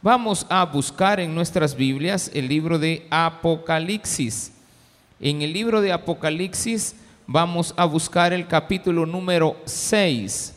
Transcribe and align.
Vamos 0.00 0.46
a 0.48 0.64
buscar 0.64 1.18
en 1.18 1.34
nuestras 1.34 1.74
Biblias 1.74 2.30
el 2.32 2.46
libro 2.46 2.78
de 2.78 3.04
Apocalipsis. 3.10 4.52
En 5.18 5.42
el 5.42 5.52
libro 5.52 5.80
de 5.80 5.90
Apocalipsis 5.90 6.94
vamos 7.26 7.74
a 7.76 7.84
buscar 7.84 8.32
el 8.32 8.46
capítulo 8.46 9.06
número 9.06 9.56
6. 9.64 10.54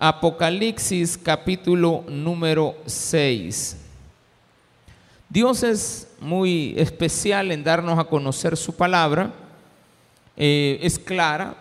Apocalipsis 0.00 1.16
capítulo 1.16 2.02
número 2.08 2.74
6. 2.84 3.76
Dios 5.28 5.62
es 5.62 6.08
muy 6.18 6.74
especial 6.76 7.52
en 7.52 7.62
darnos 7.62 8.00
a 8.00 8.04
conocer 8.04 8.56
su 8.56 8.74
palabra. 8.74 9.32
Eh, 10.36 10.80
es 10.82 10.98
clara, 10.98 11.54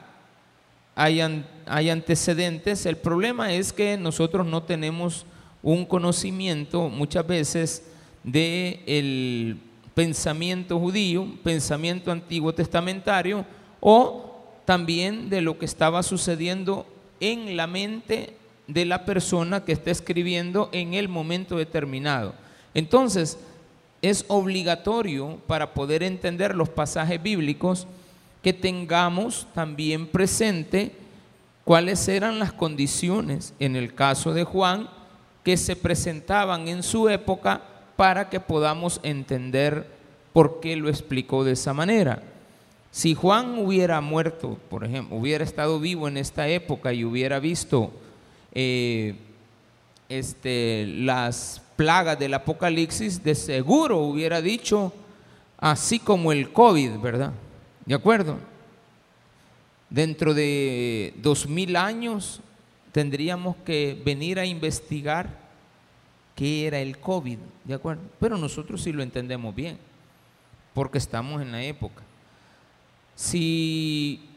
hay, 0.95 1.21
hay 1.67 1.89
antecedentes. 1.91 2.88
El 2.88 2.97
problema 2.97 3.53
es 3.53 3.71
que 3.71 3.95
nosotros 3.95 4.47
no 4.47 4.63
tenemos 4.63 5.27
un 5.63 5.85
conocimiento 5.85 6.89
muchas 6.89 7.25
veces 7.25 7.83
de 8.23 8.81
el 8.85 9.57
pensamiento 9.93 10.79
judío, 10.79 11.27
pensamiento 11.43 12.11
antiguo 12.11 12.53
testamentario 12.53 13.45
o 13.79 14.43
también 14.66 15.29
de 15.29 15.41
lo 15.41 15.57
que 15.57 15.66
estaba 15.66 16.03
sucediendo 16.03 16.85
en 17.19 17.57
la 17.57 17.67
mente 17.67 18.35
de 18.67 18.85
la 18.85 19.05
persona 19.05 19.66
que 19.66 19.73
está 19.73 19.91
escribiendo 19.91 20.69
en 20.71 20.93
el 20.93 21.09
momento 21.09 21.57
determinado. 21.57 22.33
Entonces, 22.73 23.38
es 24.02 24.25
obligatorio 24.30 25.39
para 25.45 25.73
poder 25.73 26.03
entender 26.03 26.55
los 26.55 26.69
pasajes 26.69 27.21
bíblicos 27.21 27.85
que 28.41 28.53
tengamos 28.53 29.47
también 29.53 30.07
presente 30.07 30.95
cuáles 31.63 32.07
eran 32.07 32.39
las 32.39 32.53
condiciones 32.53 33.53
en 33.59 33.75
el 33.75 33.93
caso 33.93 34.33
de 34.33 34.43
Juan 34.43 34.89
que 35.44 35.58
se 35.58 35.76
presentaban 35.76 36.68
en 36.68 36.84
su 36.84 37.09
época 37.09 37.62
para 37.95 38.30
que 38.30 38.40
podamos 38.40 39.00
entender 39.04 39.88
por 40.34 40.59
qué 40.59 40.76
lo 40.76 40.90
explicó 40.90 41.44
de 41.44 41.53
esa 41.53 41.73
manera. 41.73 42.23
Si 42.92 43.16
Juan 43.16 43.58
hubiera 43.59 44.02
muerto, 44.02 44.58
por 44.70 44.83
ejemplo, 44.83 45.16
hubiera 45.16 45.44
estado 45.44 45.80
vivo 45.80 46.08
en 46.08 46.17
esta 46.17 46.48
época 46.48 46.94
y 46.94 47.06
hubiera 47.06 47.39
visto 47.39 47.92
eh, 48.53 49.16
este, 50.09 50.86
las 50.88 51.61
plagas 51.78 52.20
del 52.20 52.33
Apocalipsis, 52.33 53.23
de 53.23 53.33
seguro 53.33 54.00
hubiera 54.00 54.42
dicho, 54.42 54.94
así 55.58 56.00
como 56.00 56.31
el 56.31 56.52
COVID, 56.52 57.00
¿verdad? 57.00 57.31
¿De 57.86 57.95
acuerdo? 57.95 58.38
Dentro 59.89 60.33
de 60.33 61.14
dos 61.22 61.48
mil 61.48 61.76
años 61.76 62.42
tendríamos 62.92 63.56
que 63.58 64.00
venir 64.06 64.39
a 64.39 64.45
investigar 64.45 65.39
qué 66.36 66.67
era 66.67 66.80
el 66.80 66.98
COVID, 67.00 67.38
¿de 67.64 67.73
acuerdo? 67.73 68.02
Pero 68.20 68.38
nosotros 68.38 68.81
sí 68.81 68.92
lo 68.92 69.03
entendemos 69.03 69.53
bien, 69.56 69.78
porque 70.73 70.98
estamos 70.98 71.42
en 71.42 71.52
la 71.52 71.64
época. 71.64 72.03
Si 73.16 74.28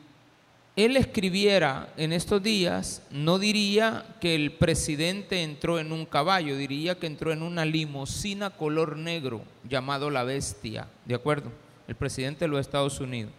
él 0.76 0.96
escribiera 0.96 1.92
en 1.96 2.12
estos 2.12 2.42
días, 2.42 3.02
no 3.10 3.38
diría 3.38 4.16
que 4.20 4.34
el 4.34 4.52
presidente 4.52 5.42
entró 5.42 5.78
en 5.78 5.92
un 5.92 6.04
caballo, 6.04 6.56
diría 6.56 6.98
que 6.98 7.06
entró 7.06 7.32
en 7.32 7.42
una 7.42 7.64
limusina 7.64 8.50
color 8.50 8.96
negro 8.96 9.42
llamado 9.68 10.10
la 10.10 10.24
bestia, 10.24 10.88
¿de 11.04 11.14
acuerdo? 11.14 11.52
El 11.86 11.94
presidente 11.94 12.44
de 12.44 12.48
los 12.48 12.60
Estados 12.60 12.98
Unidos. 13.00 13.32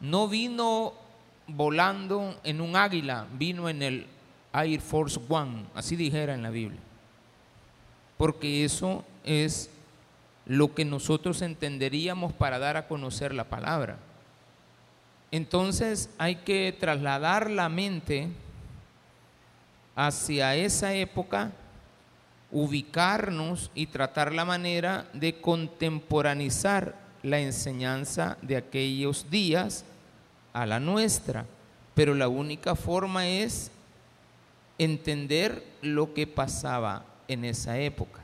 No 0.00 0.28
vino 0.28 0.92
volando 1.56 2.38
en 2.44 2.60
un 2.60 2.76
águila, 2.76 3.26
vino 3.32 3.68
en 3.68 3.82
el 3.82 4.06
Air 4.52 4.80
Force 4.80 5.20
One, 5.28 5.64
así 5.74 5.96
dijera 5.96 6.34
en 6.34 6.42
la 6.42 6.50
Biblia. 6.50 6.80
Porque 8.16 8.64
eso 8.64 9.04
es 9.24 9.70
lo 10.46 10.74
que 10.74 10.84
nosotros 10.84 11.42
entenderíamos 11.42 12.32
para 12.32 12.58
dar 12.58 12.76
a 12.76 12.88
conocer 12.88 13.34
la 13.34 13.44
palabra. 13.44 13.98
Entonces 15.30 16.10
hay 16.18 16.36
que 16.36 16.76
trasladar 16.78 17.50
la 17.50 17.68
mente 17.68 18.28
hacia 19.94 20.56
esa 20.56 20.94
época, 20.94 21.52
ubicarnos 22.50 23.70
y 23.74 23.86
tratar 23.86 24.32
la 24.32 24.44
manera 24.44 25.06
de 25.12 25.40
contemporanizar 25.40 26.96
la 27.22 27.38
enseñanza 27.38 28.36
de 28.42 28.56
aquellos 28.56 29.30
días 29.30 29.84
a 30.52 30.66
la 30.66 30.80
nuestra. 30.80 31.46
Pero 31.94 32.14
la 32.14 32.28
única 32.28 32.74
forma 32.74 33.26
es 33.28 33.70
entender 34.78 35.62
lo 35.82 36.14
que 36.14 36.26
pasaba 36.26 37.04
en 37.28 37.44
esa 37.44 37.78
época. 37.78 38.20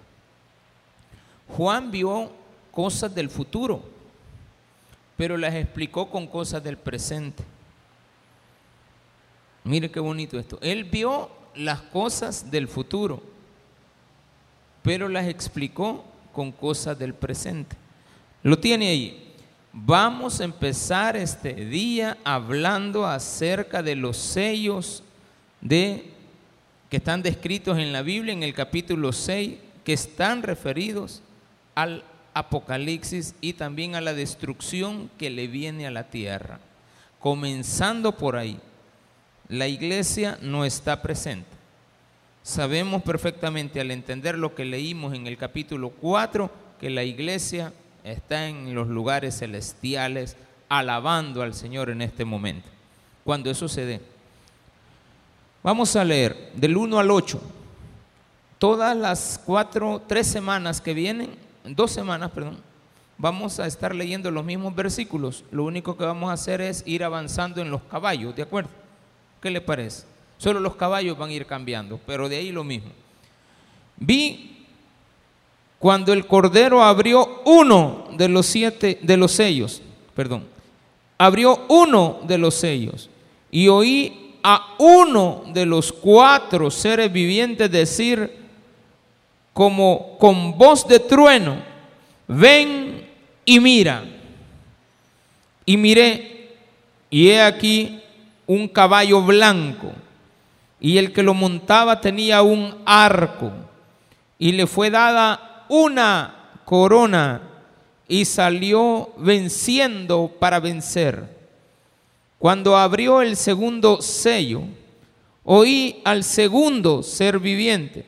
Juan 1.56 1.90
vio 1.90 2.30
cosas 2.70 3.14
del 3.14 3.30
futuro, 3.30 3.82
pero 5.16 5.36
las 5.36 5.54
explicó 5.54 6.10
con 6.10 6.26
cosas 6.26 6.62
del 6.62 6.76
presente. 6.76 7.44
Mire 9.64 9.90
qué 9.90 10.00
bonito 10.00 10.38
esto. 10.38 10.58
Él 10.62 10.84
vio 10.84 11.30
las 11.54 11.80
cosas 11.80 12.50
del 12.50 12.68
futuro, 12.68 13.22
pero 14.82 15.08
las 15.08 15.26
explicó 15.26 16.04
con 16.32 16.52
cosas 16.52 16.98
del 16.98 17.14
presente. 17.14 17.76
Lo 18.42 18.58
tiene 18.58 18.88
ahí. 18.88 19.25
Vamos 19.78 20.40
a 20.40 20.44
empezar 20.44 21.18
este 21.18 21.52
día 21.52 22.16
hablando 22.24 23.04
acerca 23.04 23.82
de 23.82 23.94
los 23.94 24.16
sellos 24.16 25.02
de 25.60 26.12
que 26.88 26.96
están 26.96 27.20
descritos 27.20 27.76
en 27.76 27.92
la 27.92 28.00
Biblia 28.00 28.32
en 28.32 28.42
el 28.42 28.54
capítulo 28.54 29.12
6 29.12 29.56
que 29.84 29.92
están 29.92 30.42
referidos 30.42 31.20
al 31.74 32.04
Apocalipsis 32.32 33.34
y 33.42 33.52
también 33.52 33.96
a 33.96 34.00
la 34.00 34.14
destrucción 34.14 35.10
que 35.18 35.28
le 35.28 35.46
viene 35.46 35.86
a 35.86 35.90
la 35.90 36.04
tierra. 36.04 36.58
Comenzando 37.20 38.16
por 38.16 38.36
ahí, 38.36 38.58
la 39.46 39.68
iglesia 39.68 40.38
no 40.40 40.64
está 40.64 41.02
presente. 41.02 41.50
Sabemos 42.42 43.02
perfectamente 43.02 43.78
al 43.78 43.90
entender 43.90 44.38
lo 44.38 44.54
que 44.54 44.64
leímos 44.64 45.12
en 45.12 45.26
el 45.26 45.36
capítulo 45.36 45.90
4 45.90 46.50
que 46.80 46.88
la 46.88 47.04
iglesia 47.04 47.74
está 48.06 48.46
en 48.46 48.74
los 48.74 48.86
lugares 48.86 49.38
celestiales 49.38 50.36
alabando 50.68 51.42
al 51.42 51.54
Señor 51.54 51.90
en 51.90 52.02
este 52.02 52.24
momento. 52.24 52.68
Cuando 53.24 53.50
eso 53.50 53.68
se 53.68 53.84
dé. 53.84 54.00
Vamos 55.62 55.96
a 55.96 56.04
leer 56.04 56.52
del 56.54 56.76
1 56.76 56.98
al 56.98 57.10
8. 57.10 57.40
Todas 58.58 58.96
las 58.96 59.40
cuatro, 59.44 60.00
tres 60.06 60.26
semanas 60.28 60.80
que 60.80 60.94
vienen, 60.94 61.30
dos 61.64 61.90
semanas, 61.90 62.30
perdón, 62.30 62.56
vamos 63.18 63.58
a 63.60 63.66
estar 63.66 63.94
leyendo 63.94 64.30
los 64.30 64.44
mismos 64.44 64.74
versículos. 64.74 65.44
Lo 65.50 65.64
único 65.64 65.96
que 65.96 66.04
vamos 66.04 66.30
a 66.30 66.34
hacer 66.34 66.60
es 66.60 66.82
ir 66.86 67.04
avanzando 67.04 67.60
en 67.60 67.70
los 67.70 67.82
caballos, 67.82 68.34
¿de 68.34 68.42
acuerdo? 68.42 68.70
¿Qué 69.42 69.50
le 69.50 69.60
parece? 69.60 70.04
Solo 70.38 70.60
los 70.60 70.76
caballos 70.76 71.18
van 71.18 71.30
a 71.30 71.34
ir 71.34 71.44
cambiando, 71.44 72.00
pero 72.06 72.28
de 72.28 72.36
ahí 72.36 72.52
lo 72.52 72.64
mismo. 72.64 72.90
Vi 73.96 74.55
cuando 75.78 76.12
el 76.12 76.26
cordero 76.26 76.82
abrió 76.82 77.42
uno 77.44 78.08
de 78.16 78.28
los 78.28 78.46
siete 78.46 78.98
de 79.02 79.16
los 79.16 79.32
sellos, 79.32 79.82
perdón, 80.14 80.44
abrió 81.18 81.64
uno 81.68 82.20
de 82.24 82.38
los 82.38 82.54
sellos 82.54 83.10
y 83.50 83.68
oí 83.68 84.34
a 84.42 84.76
uno 84.78 85.42
de 85.52 85.66
los 85.66 85.92
cuatro 85.92 86.70
seres 86.70 87.12
vivientes 87.12 87.70
decir 87.70 88.46
como 89.52 90.18
con 90.18 90.58
voz 90.58 90.86
de 90.86 91.00
trueno, 91.00 91.56
ven 92.28 93.08
y 93.46 93.58
mira. 93.58 94.04
Y 95.64 95.76
miré, 95.78 96.50
y 97.08 97.28
he 97.30 97.40
aquí 97.40 98.00
un 98.46 98.68
caballo 98.68 99.22
blanco, 99.22 99.92
y 100.78 100.98
el 100.98 101.12
que 101.12 101.22
lo 101.22 101.34
montaba 101.34 102.00
tenía 102.00 102.42
un 102.42 102.76
arco, 102.84 103.50
y 104.38 104.52
le 104.52 104.66
fue 104.66 104.90
dada 104.90 105.55
una 105.68 106.60
corona, 106.64 107.42
y 108.08 108.24
salió 108.24 109.10
venciendo 109.16 110.32
para 110.38 110.60
vencer. 110.60 111.36
Cuando 112.38 112.76
abrió 112.76 113.22
el 113.22 113.36
segundo 113.36 114.00
sello, 114.00 114.62
oí 115.44 116.00
al 116.04 116.22
segundo 116.22 117.02
ser 117.02 117.38
viviente 117.38 118.06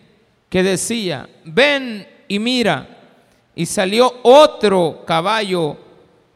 que 0.49 0.63
decía, 0.63 1.29
ven 1.45 2.07
y 2.27 2.39
mira. 2.39 2.97
Y 3.55 3.67
salió 3.67 4.15
otro 4.23 5.03
caballo 5.05 5.77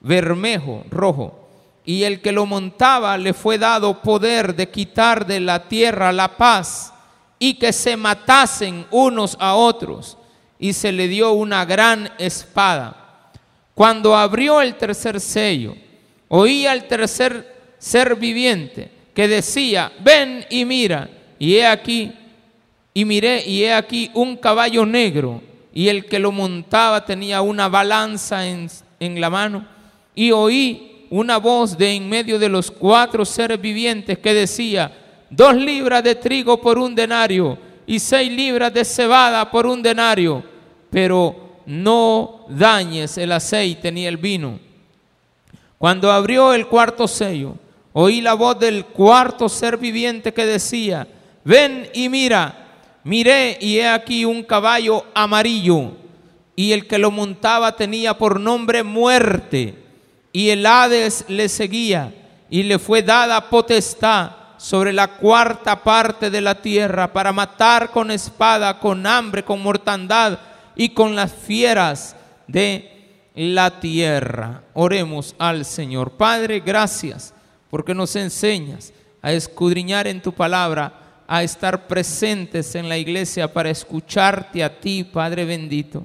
bermejo, 0.01 0.85
rojo, 0.91 1.49
y 1.85 2.03
el 2.03 2.21
que 2.21 2.33
lo 2.33 2.47
montaba 2.47 3.17
le 3.17 3.33
fue 3.33 3.59
dado 3.59 4.03
poder 4.03 4.57
de 4.57 4.69
quitar 4.69 5.25
de 5.25 5.39
la 5.39 5.69
tierra 5.69 6.13
la 6.13 6.37
paz 6.37 6.93
y 7.39 7.55
que 7.55 7.73
se 7.73 7.97
matasen 7.97 8.87
unos 8.91 9.37
a 9.39 9.55
otros, 9.55 10.17
y 10.63 10.73
se 10.73 10.93
le 10.93 11.09
dio 11.09 11.33
una 11.33 11.65
gran 11.65 12.09
espada. 12.19 13.33
Cuando 13.75 14.15
abrió 14.15 14.63
el 14.63 14.77
tercer 14.77 15.21
sello, 15.21 15.75
oí 16.29 16.67
al 16.67 16.87
tercer 16.87 17.75
ser 17.79 18.15
viviente 18.15 18.89
que 19.13 19.27
decía, 19.27 19.91
ven 19.99 20.47
y 20.49 20.65
mira, 20.65 21.11
y 21.37 21.57
he 21.57 21.67
aquí 21.67 22.13
Y 22.95 23.07
miré, 23.07 23.43
y 23.47 23.65
he 23.65 23.73
aquí 23.73 24.11
un 24.13 24.37
caballo 24.37 24.85
negro, 24.85 25.41
y 25.73 25.89
el 25.89 26.05
que 26.05 26.19
lo 26.19 26.31
montaba 26.31 27.05
tenía 27.05 27.41
una 27.41 27.67
balanza 27.69 28.47
en, 28.47 28.69
en 29.01 29.19
la 29.19 29.31
mano, 29.31 29.67
y 30.15 30.31
oí 30.31 31.07
una 31.09 31.39
voz 31.39 31.77
de 31.79 31.95
en 31.97 32.07
medio 32.07 32.39
de 32.39 32.51
los 32.51 32.71
cuatro 32.71 33.25
seres 33.25 33.59
vivientes 33.59 34.19
que 34.19 34.35
decía, 34.35 34.93
dos 35.31 35.57
libras 35.57 36.05
de 36.05 36.15
trigo 36.15 36.61
por 36.61 36.79
un 36.79 36.95
denario, 36.95 37.59
y 37.87 37.99
seis 37.99 38.31
libras 38.31 38.73
de 38.75 38.85
cebada 38.85 39.51
por 39.51 39.67
un 39.67 39.83
denario, 39.83 40.52
pero 40.93 41.63
no 41.65 42.45
dañes 42.51 43.17
el 43.17 43.33
aceite 43.33 43.91
ni 43.91 44.07
el 44.07 44.19
vino. 44.19 44.61
Cuando 45.79 46.13
abrió 46.13 46.53
el 46.53 46.67
cuarto 46.67 47.09
sello, 47.09 47.57
oí 47.95 48.21
la 48.21 48.35
voz 48.35 48.59
del 48.59 48.85
cuarto 48.85 49.49
ser 49.49 49.79
viviente 49.79 50.35
que 50.35 50.45
decía, 50.45 51.09
ven 51.45 51.89
y 51.95 52.11
mira, 52.11 52.69
miré 53.05 53.57
y 53.59 53.79
he 53.79 53.89
aquí 53.89 54.27
un 54.27 54.43
caballo 54.43 55.07
amarillo, 55.15 55.93
y 56.55 56.73
el 56.73 56.87
que 56.87 56.99
lo 56.99 57.11
montaba 57.11 57.75
tenía 57.75 58.19
por 58.19 58.39
nombre 58.39 58.83
muerte, 58.83 59.75
y 60.31 60.51
el 60.51 60.67
Hades 60.67 61.25
le 61.29 61.49
seguía, 61.49 62.13
y 62.51 62.65
le 62.65 62.79
fue 62.79 63.03
dada 63.03 63.49
potestad 63.49 64.33
sobre 64.59 64.93
la 64.93 65.09
cuarta 65.09 65.83
parte 65.83 66.29
de 66.29 66.43
la 66.43 66.55
tierra 66.55 67.11
para 67.11 67.33
matar 67.33 67.91
con 67.91 68.11
espada, 68.11 68.79
con 68.79 69.07
hambre, 69.07 69.43
con 69.43 69.63
mortandad 69.63 70.39
y 70.77 70.91
con 70.91 71.15
las 71.15 71.33
fieras 71.33 72.17
de 72.47 72.93
la 73.35 73.81
tierra. 73.81 74.63
Oremos 74.75 75.35
al 75.39 75.65
Señor. 75.65 76.13
Padre, 76.13 76.61
gracias 76.61 77.35
porque 77.71 77.95
nos 77.95 78.17
enseñas 78.17 78.93
a 79.23 79.33
escudriñar 79.33 80.07
en 80.07 80.21
tu 80.21 80.33
palabra, 80.33 81.23
a 81.27 81.43
estar 81.43 81.87
presentes 81.87 82.75
en 82.75 82.89
la 82.89 82.99
iglesia 82.99 83.53
para 83.53 83.71
escucharte 83.71 84.63
a 84.63 84.81
ti, 84.81 85.05
Padre 85.05 85.45
bendito. 85.45 86.05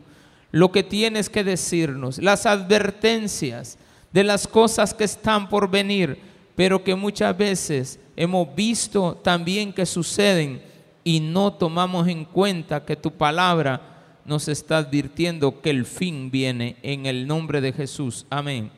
Lo 0.51 0.71
que 0.71 0.83
tienes 0.83 1.29
que 1.29 1.43
decirnos, 1.43 2.19
las 2.19 2.45
advertencias 2.45 3.77
de 4.11 4.23
las 4.23 4.47
cosas 4.47 4.93
que 4.93 5.03
están 5.03 5.49
por 5.49 5.69
venir, 5.69 6.17
pero 6.55 6.83
que 6.83 6.95
muchas 6.95 7.37
veces 7.37 7.99
hemos 8.15 8.55
visto 8.55 9.15
también 9.15 9.73
que 9.73 9.85
suceden 9.85 10.61
y 11.03 11.19
no 11.19 11.53
tomamos 11.53 12.07
en 12.07 12.25
cuenta 12.25 12.85
que 12.85 12.95
tu 12.95 13.11
palabra 13.11 13.96
nos 14.27 14.49
está 14.49 14.79
advirtiendo 14.79 15.61
que 15.61 15.69
el 15.69 15.85
fin 15.85 16.29
viene 16.29 16.75
en 16.83 17.05
el 17.05 17.25
nombre 17.25 17.61
de 17.61 17.71
Jesús. 17.71 18.25
Amén 18.29 18.69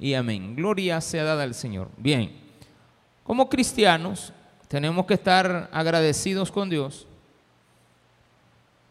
y 0.00 0.14
amén. 0.14 0.56
Gloria 0.56 1.00
sea 1.02 1.24
dada 1.24 1.42
al 1.42 1.54
Señor. 1.54 1.90
Bien, 1.98 2.32
como 3.22 3.50
cristianos 3.50 4.32
tenemos 4.66 5.04
que 5.04 5.14
estar 5.14 5.68
agradecidos 5.72 6.50
con 6.50 6.70
Dios 6.70 7.06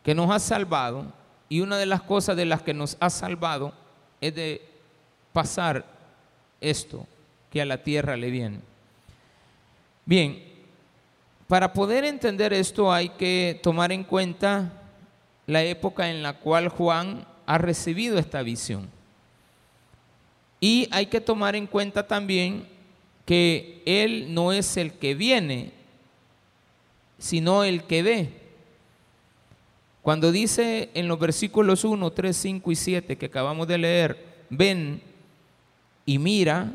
que 0.04 0.14
nos 0.14 0.30
ha 0.30 0.38
salvado 0.38 1.12
y 1.50 1.62
una 1.62 1.78
de 1.78 1.88
las 1.88 2.04
cosas 2.04 2.38
de 2.38 2.46
las 2.46 2.62
que 2.62 2.76
nos 2.76 2.96
ha 3.00 3.10
salvado 3.10 3.74
es 4.22 4.36
de 4.36 4.62
pasar 5.34 5.84
esto 6.62 7.08
que 7.50 7.60
a 7.60 7.66
la 7.66 7.80
tierra 7.80 8.16
le 8.16 8.30
viene. 8.30 8.60
Bien, 10.06 10.44
para 11.48 11.74
poder 11.74 12.06
entender 12.06 12.54
esto 12.54 12.94
hay 12.94 13.10
que 13.10 13.60
tomar 13.64 13.92
en 13.92 14.04
cuenta 14.04 14.83
la 15.48 15.64
época 15.64 16.10
en 16.10 16.24
la 16.24 16.34
cual 16.34 16.70
Juan 16.70 17.26
ha 17.46 17.58
recibido 17.58 18.18
esta 18.18 18.42
visión. 18.42 18.90
Y 20.60 20.88
hay 20.92 21.08
que 21.08 21.20
tomar 21.20 21.56
en 21.56 21.68
cuenta 21.68 22.08
también 22.08 22.68
que 23.26 23.82
Él 23.86 24.34
no 24.34 24.54
es 24.54 24.78
el 24.78 24.94
que 24.94 25.16
viene, 25.16 25.72
sino 27.18 27.64
el 27.64 27.84
que 27.84 28.04
ve. 28.04 28.30
Cuando 30.02 30.32
dice 30.32 30.90
en 30.94 31.08
los 31.08 31.20
versículos 31.20 31.84
1, 31.84 32.12
3, 32.12 32.36
5 32.36 32.72
y 32.72 32.76
7 32.76 33.18
que 33.18 33.26
acabamos 33.26 33.68
de 33.68 33.78
leer, 33.78 34.26
ven 34.50 35.02
y 36.06 36.20
mira, 36.20 36.72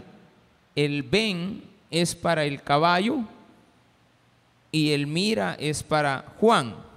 el 0.74 1.02
ven 1.02 1.62
es 1.90 2.14
para 2.14 2.44
el 2.44 2.62
caballo 2.62 3.18
y 4.72 4.92
el 4.92 5.06
mira 5.06 5.56
es 5.58 5.82
para 5.82 6.24
Juan. 6.40 6.87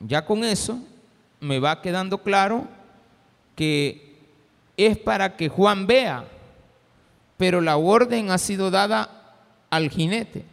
Ya 0.00 0.24
con 0.24 0.44
eso 0.44 0.78
me 1.40 1.58
va 1.58 1.80
quedando 1.82 2.18
claro 2.18 2.66
que 3.54 4.16
es 4.76 4.96
para 4.96 5.36
que 5.36 5.48
Juan 5.48 5.86
vea, 5.86 6.24
pero 7.36 7.60
la 7.60 7.76
orden 7.76 8.30
ha 8.30 8.38
sido 8.38 8.70
dada 8.70 9.34
al 9.68 9.90
jinete 9.90 10.44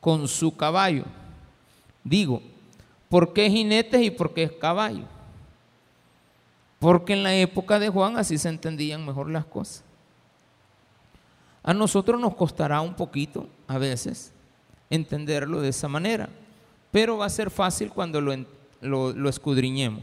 con 0.00 0.28
su 0.28 0.56
caballo. 0.56 1.04
Digo, 2.04 2.42
¿por 3.08 3.32
qué 3.32 3.50
jinetes 3.50 4.02
y 4.02 4.10
por 4.10 4.34
qué 4.34 4.56
caballo? 4.58 5.04
Porque 6.78 7.14
en 7.14 7.22
la 7.22 7.34
época 7.34 7.78
de 7.78 7.88
Juan 7.88 8.18
así 8.18 8.36
se 8.38 8.48
entendían 8.48 9.04
mejor 9.04 9.30
las 9.30 9.46
cosas. 9.46 9.82
A 11.62 11.74
nosotros 11.74 12.20
nos 12.20 12.34
costará 12.34 12.80
un 12.80 12.94
poquito 12.94 13.48
a 13.66 13.78
veces 13.78 14.32
entenderlo 14.88 15.60
de 15.60 15.70
esa 15.70 15.88
manera, 15.88 16.28
pero 16.92 17.18
va 17.18 17.26
a 17.26 17.30
ser 17.30 17.50
fácil 17.50 17.90
cuando 17.90 18.20
lo, 18.20 18.32
lo, 18.86 19.28
escudriñemos. 19.28 20.02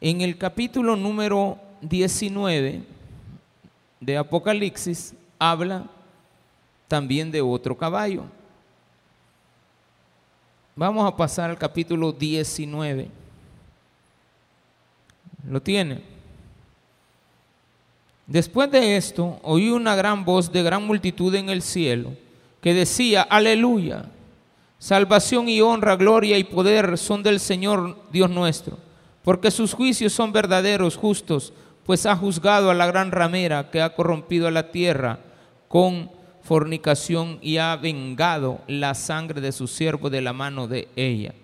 En 0.00 0.20
el 0.20 0.36
capítulo 0.38 0.96
número 0.96 1.58
19 1.82 2.82
de 4.00 4.16
Apocalipsis 4.16 5.14
habla 5.38 5.84
también 6.88 7.30
de 7.30 7.40
otro 7.40 7.76
caballo. 7.76 8.24
Vamos 10.76 11.06
a 11.06 11.16
pasar 11.16 11.50
al 11.50 11.58
capítulo 11.58 12.12
19. 12.12 13.08
¿Lo 15.48 15.60
tiene? 15.60 16.02
Después 18.26 18.70
de 18.70 18.96
esto, 18.96 19.40
oí 19.42 19.70
una 19.70 19.96
gran 19.96 20.24
voz 20.24 20.50
de 20.52 20.62
gran 20.62 20.86
multitud 20.86 21.34
en 21.34 21.50
el 21.50 21.62
cielo 21.62 22.12
que 22.60 22.72
decía, 22.72 23.22
aleluya 23.22 24.04
Salvación 24.80 25.46
y 25.50 25.60
honra, 25.60 25.94
gloria 25.94 26.38
y 26.38 26.44
poder 26.44 26.96
son 26.96 27.22
del 27.22 27.38
Señor 27.38 27.98
Dios 28.10 28.30
nuestro, 28.30 28.78
porque 29.22 29.50
sus 29.50 29.74
juicios 29.74 30.14
son 30.14 30.32
verdaderos, 30.32 30.96
justos, 30.96 31.52
pues 31.84 32.06
ha 32.06 32.16
juzgado 32.16 32.70
a 32.70 32.74
la 32.74 32.86
gran 32.86 33.12
ramera 33.12 33.70
que 33.70 33.82
ha 33.82 33.94
corrompido 33.94 34.48
a 34.48 34.50
la 34.50 34.70
tierra 34.70 35.20
con 35.68 36.10
fornicación 36.42 37.38
y 37.42 37.58
ha 37.58 37.76
vengado 37.76 38.62
la 38.68 38.94
sangre 38.94 39.42
de 39.42 39.52
su 39.52 39.68
siervo 39.68 40.08
de 40.08 40.22
la 40.22 40.32
mano 40.32 40.66
de 40.66 40.88
ella. 40.96 41.34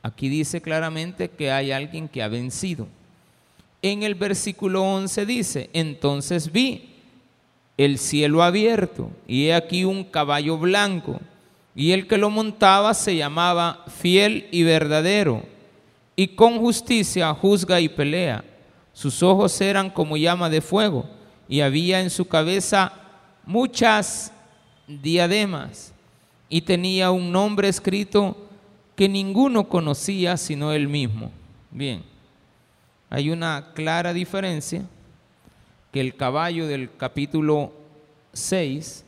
Aquí 0.00 0.28
dice 0.28 0.62
claramente 0.62 1.28
que 1.28 1.50
hay 1.50 1.72
alguien 1.72 2.08
que 2.08 2.22
ha 2.22 2.28
vencido. 2.28 2.86
En 3.82 4.04
el 4.04 4.14
versículo 4.14 4.84
11 4.84 5.26
dice, 5.26 5.70
entonces 5.72 6.52
vi 6.52 6.90
el 7.76 7.98
cielo 7.98 8.44
abierto 8.44 9.10
y 9.26 9.46
he 9.46 9.54
aquí 9.54 9.84
un 9.84 10.04
caballo 10.04 10.56
blanco 10.56 11.20
y 11.74 11.92
el 11.92 12.06
que 12.06 12.18
lo 12.18 12.30
montaba 12.30 12.94
se 12.94 13.16
llamaba 13.16 13.84
fiel 13.88 14.48
y 14.50 14.62
verdadero, 14.62 15.44
y 16.16 16.28
con 16.28 16.58
justicia 16.58 17.32
juzga 17.34 17.80
y 17.80 17.88
pelea. 17.88 18.44
Sus 18.92 19.22
ojos 19.22 19.60
eran 19.60 19.88
como 19.88 20.16
llama 20.16 20.50
de 20.50 20.60
fuego, 20.60 21.08
y 21.48 21.60
había 21.60 22.00
en 22.00 22.10
su 22.10 22.26
cabeza 22.26 22.92
muchas 23.44 24.32
diademas, 24.86 25.92
y 26.48 26.60
tenía 26.62 27.10
un 27.10 27.30
nombre 27.30 27.68
escrito 27.68 28.36
que 28.96 29.08
ninguno 29.08 29.68
conocía 29.68 30.36
sino 30.36 30.72
él 30.72 30.88
mismo. 30.88 31.30
Bien, 31.70 32.02
hay 33.08 33.30
una 33.30 33.72
clara 33.74 34.12
diferencia 34.12 34.82
que 35.92 36.00
el 36.00 36.14
caballo 36.14 36.66
del 36.66 36.94
capítulo 36.96 37.72
6 38.32 39.04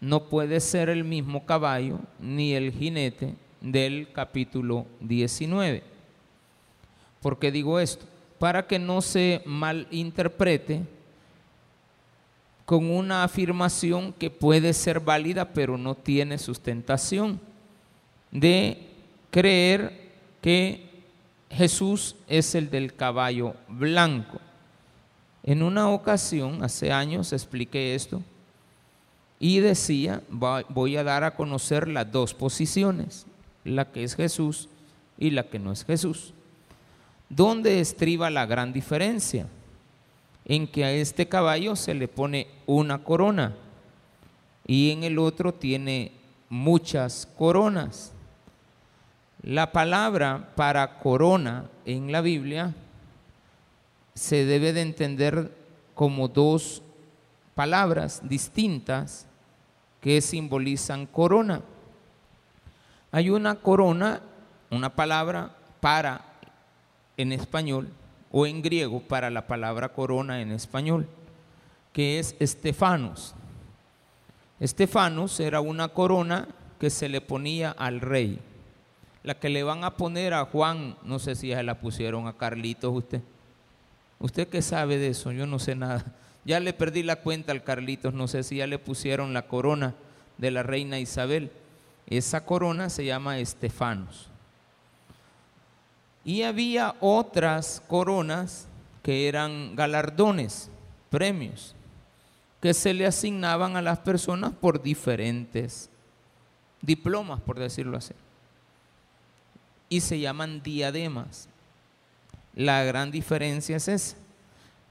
no 0.00 0.24
puede 0.24 0.60
ser 0.60 0.88
el 0.88 1.04
mismo 1.04 1.46
caballo 1.46 1.98
ni 2.20 2.52
el 2.54 2.72
jinete 2.72 3.34
del 3.60 4.08
capítulo 4.12 4.86
19. 5.00 5.82
¿Por 7.20 7.38
qué 7.38 7.50
digo 7.50 7.80
esto? 7.80 8.04
Para 8.38 8.66
que 8.66 8.78
no 8.78 9.00
se 9.00 9.42
malinterprete 9.46 10.82
con 12.64 12.90
una 12.90 13.24
afirmación 13.24 14.12
que 14.12 14.28
puede 14.28 14.72
ser 14.72 15.00
válida 15.00 15.52
pero 15.52 15.78
no 15.78 15.94
tiene 15.94 16.36
sustentación 16.36 17.40
de 18.30 18.88
creer 19.30 20.10
que 20.42 20.86
Jesús 21.50 22.16
es 22.28 22.54
el 22.54 22.70
del 22.70 22.94
caballo 22.94 23.54
blanco. 23.68 24.38
En 25.42 25.62
una 25.62 25.88
ocasión, 25.90 26.62
hace 26.64 26.92
años, 26.92 27.32
expliqué 27.32 27.94
esto 27.94 28.20
y 29.38 29.60
decía, 29.60 30.22
voy 30.30 30.96
a 30.96 31.04
dar 31.04 31.24
a 31.24 31.34
conocer 31.34 31.88
las 31.88 32.10
dos 32.10 32.34
posiciones, 32.34 33.26
la 33.64 33.90
que 33.90 34.04
es 34.04 34.14
Jesús 34.16 34.68
y 35.18 35.30
la 35.30 35.44
que 35.44 35.58
no 35.58 35.72
es 35.72 35.84
Jesús. 35.84 36.32
¿Dónde 37.28 37.80
estriba 37.80 38.30
la 38.30 38.46
gran 38.46 38.72
diferencia? 38.72 39.46
En 40.44 40.66
que 40.66 40.84
a 40.84 40.92
este 40.92 41.28
caballo 41.28 41.76
se 41.76 41.94
le 41.94 42.08
pone 42.08 42.46
una 42.66 43.02
corona 43.02 43.54
y 44.66 44.90
en 44.90 45.04
el 45.04 45.18
otro 45.18 45.52
tiene 45.52 46.12
muchas 46.48 47.28
coronas. 47.36 48.12
La 49.42 49.72
palabra 49.72 50.52
para 50.56 50.98
corona 50.98 51.68
en 51.84 52.10
la 52.10 52.20
Biblia 52.20 52.74
se 54.14 54.44
debe 54.44 54.72
de 54.72 54.82
entender 54.82 55.52
como 55.94 56.28
dos 56.28 56.82
palabras 57.56 58.20
distintas 58.22 59.26
que 60.02 60.20
simbolizan 60.20 61.06
corona. 61.06 61.62
Hay 63.10 63.30
una 63.30 63.56
corona, 63.56 64.20
una 64.70 64.94
palabra 64.94 65.56
para 65.80 66.20
en 67.16 67.32
español 67.32 67.88
o 68.30 68.46
en 68.46 68.60
griego 68.60 69.00
para 69.00 69.30
la 69.30 69.46
palabra 69.46 69.88
corona 69.88 70.42
en 70.42 70.52
español, 70.52 71.08
que 71.94 72.18
es 72.18 72.36
Estefanos. 72.38 73.34
Estefanos 74.60 75.40
era 75.40 75.62
una 75.62 75.88
corona 75.88 76.48
que 76.78 76.90
se 76.90 77.08
le 77.08 77.22
ponía 77.22 77.70
al 77.70 78.02
rey. 78.02 78.38
La 79.22 79.38
que 79.38 79.48
le 79.48 79.62
van 79.62 79.82
a 79.82 79.96
poner 79.96 80.34
a 80.34 80.44
Juan, 80.44 80.98
no 81.04 81.18
sé 81.18 81.34
si 81.34 81.48
ya 81.48 81.62
la 81.62 81.80
pusieron 81.80 82.28
a 82.28 82.36
Carlitos 82.36 82.94
usted. 82.94 83.22
¿Usted 84.18 84.46
qué 84.46 84.60
sabe 84.60 84.98
de 84.98 85.08
eso? 85.08 85.32
Yo 85.32 85.46
no 85.46 85.58
sé 85.58 85.74
nada. 85.74 86.04
Ya 86.46 86.60
le 86.60 86.72
perdí 86.72 87.02
la 87.02 87.16
cuenta 87.16 87.50
al 87.50 87.64
Carlitos, 87.64 88.14
no 88.14 88.28
sé 88.28 88.44
si 88.44 88.58
ya 88.58 88.68
le 88.68 88.78
pusieron 88.78 89.34
la 89.34 89.48
corona 89.48 89.94
de 90.38 90.52
la 90.52 90.62
reina 90.62 91.00
Isabel. 91.00 91.50
Esa 92.06 92.44
corona 92.44 92.88
se 92.88 93.04
llama 93.04 93.40
Estefanos. 93.40 94.28
Y 96.24 96.42
había 96.42 96.94
otras 97.00 97.82
coronas 97.88 98.68
que 99.02 99.26
eran 99.26 99.74
galardones, 99.74 100.70
premios, 101.10 101.74
que 102.60 102.74
se 102.74 102.94
le 102.94 103.06
asignaban 103.06 103.76
a 103.76 103.82
las 103.82 103.98
personas 103.98 104.52
por 104.52 104.80
diferentes 104.80 105.90
diplomas, 106.80 107.40
por 107.40 107.58
decirlo 107.58 107.96
así. 107.96 108.14
Y 109.88 110.00
se 110.00 110.20
llaman 110.20 110.62
diademas. 110.62 111.48
La 112.54 112.84
gran 112.84 113.10
diferencia 113.10 113.76
es 113.76 113.88
esa, 113.88 114.16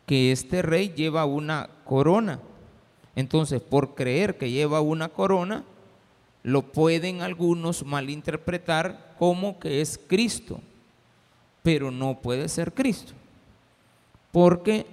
que 0.06 0.32
este 0.32 0.62
rey 0.62 0.94
lleva 0.96 1.26
una 1.26 1.70
corona. 1.84 2.40
Entonces, 3.16 3.62
por 3.62 3.96
creer 3.96 4.38
que 4.38 4.52
lleva 4.52 4.82
una 4.82 5.10
corona, 5.10 5.64
lo 6.44 6.62
pueden 6.62 7.22
algunos 7.22 7.84
malinterpretar 7.86 9.16
como 9.18 9.60
que 9.60 9.82
es 9.82 10.00
Cristo, 10.08 10.60
pero 11.64 11.90
no 11.90 12.20
puede 12.22 12.48
ser 12.50 12.74
Cristo, 12.74 13.14
porque 14.32 14.86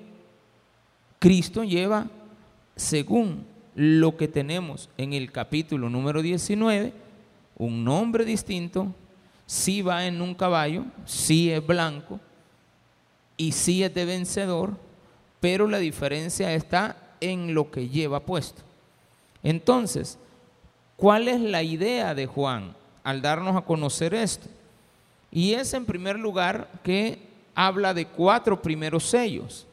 Cristo 1.19 1.62
lleva, 1.62 2.07
según 2.75 3.45
lo 3.75 4.16
que 4.16 4.28
tenemos 4.28 4.88
en 4.97 5.12
el 5.12 5.31
capítulo 5.31 5.90
número 5.90 6.23
19, 6.23 6.92
un 7.59 7.85
nombre 7.85 8.25
distinto, 8.25 8.95
si 9.45 9.83
va 9.83 10.07
en 10.07 10.23
un 10.23 10.35
caballo, 10.35 10.85
si 11.04 11.50
es 11.50 11.66
blanco 11.66 12.19
y 13.37 13.52
si 13.52 13.83
es 13.83 13.92
de 13.92 14.04
vencedor, 14.07 14.76
pero 15.43 15.67
la 15.67 15.79
diferencia 15.79 16.55
está 16.55 16.97
en 17.21 17.53
lo 17.53 17.69
que 17.69 17.89
lleva 17.89 18.21
puesto. 18.21 18.63
Entonces, 19.43 20.17
¿cuál 20.97 21.27
es 21.27 21.41
la 21.41 21.65
idea 21.65 22.15
de 22.15 22.27
Juan 22.27 22.77
al 23.03 23.21
darnos 23.23 23.57
a 23.57 23.63
conocer 23.63 24.15
esto? 24.15 24.47
Y 25.33 25.55
es 25.55 25.75
en 25.75 25.85
primer 25.85 26.17
lugar 26.17 26.69
que 26.85 27.19
habla 27.57 27.93
de 27.93 28.07
cuatro 28.07 28.63
primeros 28.63 29.03
sellos. 29.03 29.67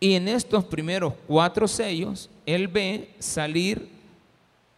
Y 0.00 0.14
en 0.14 0.28
estos 0.28 0.64
primeros 0.64 1.12
cuatro 1.26 1.68
sellos, 1.68 2.30
él 2.46 2.68
ve 2.68 3.14
salir 3.18 3.86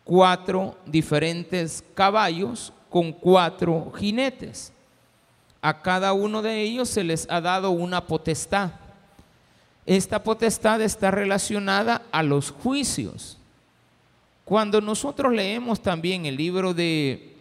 cuatro 0.02 0.76
diferentes 0.84 1.84
caballos 1.94 2.72
con 2.90 3.12
cuatro 3.12 3.92
jinetes. 3.96 4.72
A 5.60 5.80
cada 5.80 6.12
uno 6.12 6.42
de 6.42 6.60
ellos 6.60 6.88
se 6.88 7.04
les 7.04 7.24
ha 7.30 7.40
dado 7.40 7.70
una 7.70 8.04
potestad. 8.04 8.81
Esta 9.86 10.22
potestad 10.22 10.80
está 10.80 11.10
relacionada 11.10 12.02
a 12.12 12.22
los 12.22 12.50
juicios. 12.50 13.38
Cuando 14.44 14.80
nosotros 14.80 15.32
leemos 15.32 15.80
también 15.80 16.26
el 16.26 16.36
libro 16.36 16.74
de, 16.74 17.34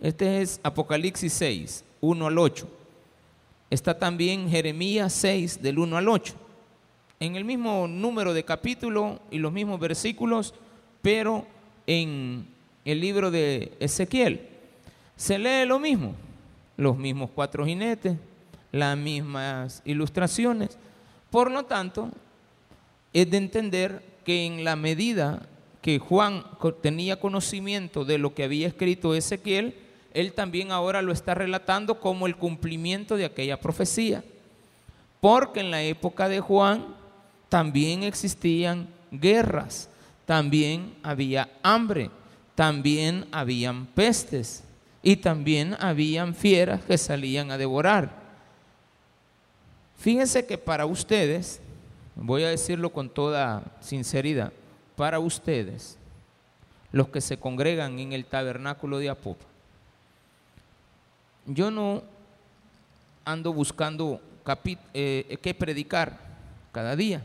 este 0.00 0.42
es 0.42 0.60
Apocalipsis 0.62 1.32
6, 1.32 1.84
1 2.00 2.26
al 2.26 2.38
8 2.38 2.82
Está 3.72 3.98
también 3.98 4.50
Jeremías 4.50 5.14
6 5.14 5.62
del 5.62 5.78
1 5.78 5.96
al 5.96 6.06
8. 6.06 6.34
En 7.20 7.36
el 7.36 7.44
mismo 7.46 7.88
número 7.88 8.34
de 8.34 8.44
capítulo 8.44 9.18
y 9.30 9.38
los 9.38 9.50
mismos 9.50 9.80
versículos, 9.80 10.52
pero 11.00 11.46
en 11.86 12.46
el 12.84 13.00
libro 13.00 13.30
de 13.30 13.72
Ezequiel 13.80 14.46
se 15.16 15.38
lee 15.38 15.64
lo 15.66 15.78
mismo, 15.78 16.14
los 16.76 16.98
mismos 16.98 17.30
cuatro 17.34 17.64
jinetes, 17.64 18.18
las 18.72 18.94
mismas 18.98 19.80
ilustraciones. 19.86 20.76
Por 21.32 21.50
lo 21.50 21.64
tanto, 21.64 22.10
es 23.14 23.30
de 23.30 23.38
entender 23.38 24.04
que 24.22 24.44
en 24.44 24.64
la 24.64 24.76
medida 24.76 25.48
que 25.80 25.98
Juan 25.98 26.44
tenía 26.82 27.18
conocimiento 27.18 28.04
de 28.04 28.18
lo 28.18 28.34
que 28.34 28.44
había 28.44 28.68
escrito 28.68 29.14
Ezequiel, 29.14 29.74
él 30.12 30.34
también 30.34 30.72
ahora 30.72 31.00
lo 31.00 31.10
está 31.10 31.34
relatando 31.34 32.00
como 32.00 32.26
el 32.26 32.36
cumplimiento 32.36 33.16
de 33.16 33.24
aquella 33.24 33.58
profecía. 33.58 34.22
Porque 35.22 35.60
en 35.60 35.70
la 35.70 35.82
época 35.82 36.28
de 36.28 36.40
Juan 36.40 36.84
también 37.48 38.02
existían 38.02 38.88
guerras, 39.10 39.88
también 40.26 40.94
había 41.02 41.48
hambre, 41.62 42.10
también 42.54 43.24
habían 43.32 43.86
pestes 43.86 44.64
y 45.02 45.16
también 45.16 45.78
habían 45.80 46.34
fieras 46.34 46.84
que 46.84 46.98
salían 46.98 47.50
a 47.50 47.56
devorar. 47.56 48.21
Fíjense 49.98 50.46
que 50.46 50.58
para 50.58 50.86
ustedes, 50.86 51.60
voy 52.16 52.44
a 52.44 52.48
decirlo 52.48 52.90
con 52.90 53.08
toda 53.08 53.62
sinceridad, 53.80 54.52
para 54.96 55.18
ustedes, 55.18 55.96
los 56.90 57.08
que 57.08 57.20
se 57.20 57.38
congregan 57.38 57.98
en 57.98 58.12
el 58.12 58.24
tabernáculo 58.24 58.98
de 58.98 59.08
Apopa, 59.08 59.46
yo 61.46 61.70
no 61.70 62.02
ando 63.24 63.52
buscando 63.52 64.20
eh, 64.94 65.38
qué 65.40 65.54
predicar 65.54 66.18
cada 66.72 66.96
día. 66.96 67.24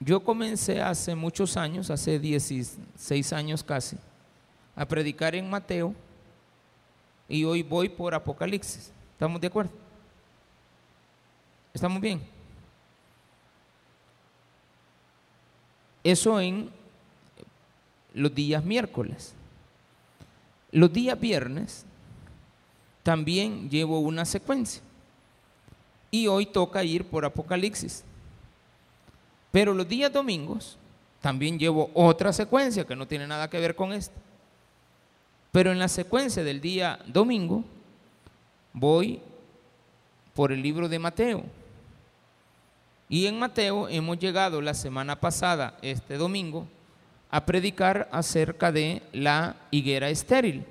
Yo 0.00 0.20
comencé 0.20 0.82
hace 0.82 1.14
muchos 1.14 1.56
años, 1.56 1.90
hace 1.90 2.18
16 2.18 3.32
años 3.32 3.62
casi, 3.62 3.96
a 4.76 4.84
predicar 4.84 5.34
en 5.34 5.48
Mateo 5.48 5.94
y 7.28 7.44
hoy 7.44 7.62
voy 7.62 7.88
por 7.88 8.14
Apocalipsis. 8.14 8.92
¿Estamos 9.12 9.40
de 9.40 9.46
acuerdo? 9.46 9.83
¿Estamos 11.74 12.00
bien? 12.00 12.22
Eso 16.04 16.40
en 16.40 16.70
los 18.14 18.32
días 18.32 18.64
miércoles. 18.64 19.34
Los 20.70 20.92
días 20.92 21.18
viernes 21.18 21.84
también 23.02 23.68
llevo 23.68 23.98
una 23.98 24.24
secuencia. 24.24 24.82
Y 26.10 26.28
hoy 26.28 26.46
toca 26.46 26.84
ir 26.84 27.04
por 27.04 27.24
Apocalipsis. 27.24 28.04
Pero 29.50 29.74
los 29.74 29.88
días 29.88 30.12
domingos 30.12 30.78
también 31.20 31.58
llevo 31.58 31.90
otra 31.94 32.32
secuencia 32.32 32.84
que 32.84 32.94
no 32.94 33.08
tiene 33.08 33.26
nada 33.26 33.50
que 33.50 33.58
ver 33.58 33.74
con 33.74 33.92
esta. 33.92 34.14
Pero 35.50 35.72
en 35.72 35.78
la 35.78 35.88
secuencia 35.88 36.44
del 36.44 36.60
día 36.60 37.00
domingo 37.06 37.64
voy 38.72 39.20
por 40.34 40.52
el 40.52 40.62
libro 40.62 40.88
de 40.88 40.98
Mateo. 40.98 41.44
Y 43.08 43.26
en 43.26 43.38
Mateo 43.38 43.88
hemos 43.88 44.18
llegado 44.18 44.60
la 44.60 44.74
semana 44.74 45.20
pasada, 45.20 45.76
este 45.82 46.16
domingo, 46.16 46.66
a 47.30 47.44
predicar 47.44 48.08
acerca 48.12 48.72
de 48.72 49.02
la 49.12 49.56
higuera 49.70 50.08
estéril. 50.08 50.64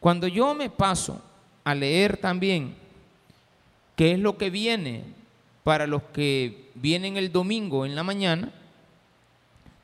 Cuando 0.00 0.28
yo 0.28 0.54
me 0.54 0.70
paso 0.70 1.20
a 1.64 1.74
leer 1.74 2.16
también 2.16 2.76
qué 3.96 4.12
es 4.12 4.18
lo 4.18 4.36
que 4.36 4.50
viene 4.50 5.04
para 5.64 5.86
los 5.86 6.02
que 6.02 6.70
vienen 6.74 7.16
el 7.16 7.32
domingo 7.32 7.86
en 7.86 7.96
la 7.96 8.02
mañana, 8.02 8.52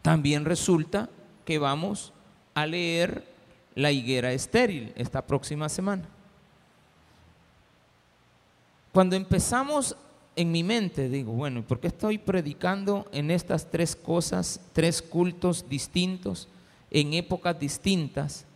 también 0.03 0.45
resulta 0.45 1.09
que 1.45 1.59
vamos 1.59 2.13
a 2.55 2.67
leer 2.67 3.27
la 3.75 3.91
higuera 3.91 4.33
estéril 4.33 4.93
esta 4.97 5.23
próxima 5.23 5.69
semana. 5.69 6.05
Cuando 8.93 9.17
empezamos 9.17 9.97
en 10.35 10.51
mi 10.51 10.63
mente 10.63 11.09
digo, 11.09 11.33
bueno, 11.33 11.63
¿por 11.63 11.81
qué 11.81 11.89
estoy 11.89 12.19
predicando 12.19 13.07
en 13.13 13.31
estas 13.31 13.71
tres 13.71 13.95
cosas, 13.95 14.61
tres 14.73 15.03
cultos 15.03 15.69
distintos, 15.69 16.49
en 16.91 17.15
épocas 17.15 17.59
distintas? 17.59 18.47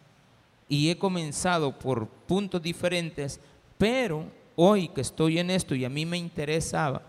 Y 0.68 0.90
he 0.90 0.99
comenzado 0.99 1.78
por 1.78 2.09
puntos 2.09 2.62
diferentes, 2.62 3.40
pero 3.78 4.25
hoy 4.56 4.88
que 4.88 5.02
estoy 5.02 5.38
en 5.38 5.50
esto 5.50 5.75
y 5.75 5.85
a 5.85 5.90
mí 5.90 6.06
me 6.06 6.16
interesaba 6.16 7.02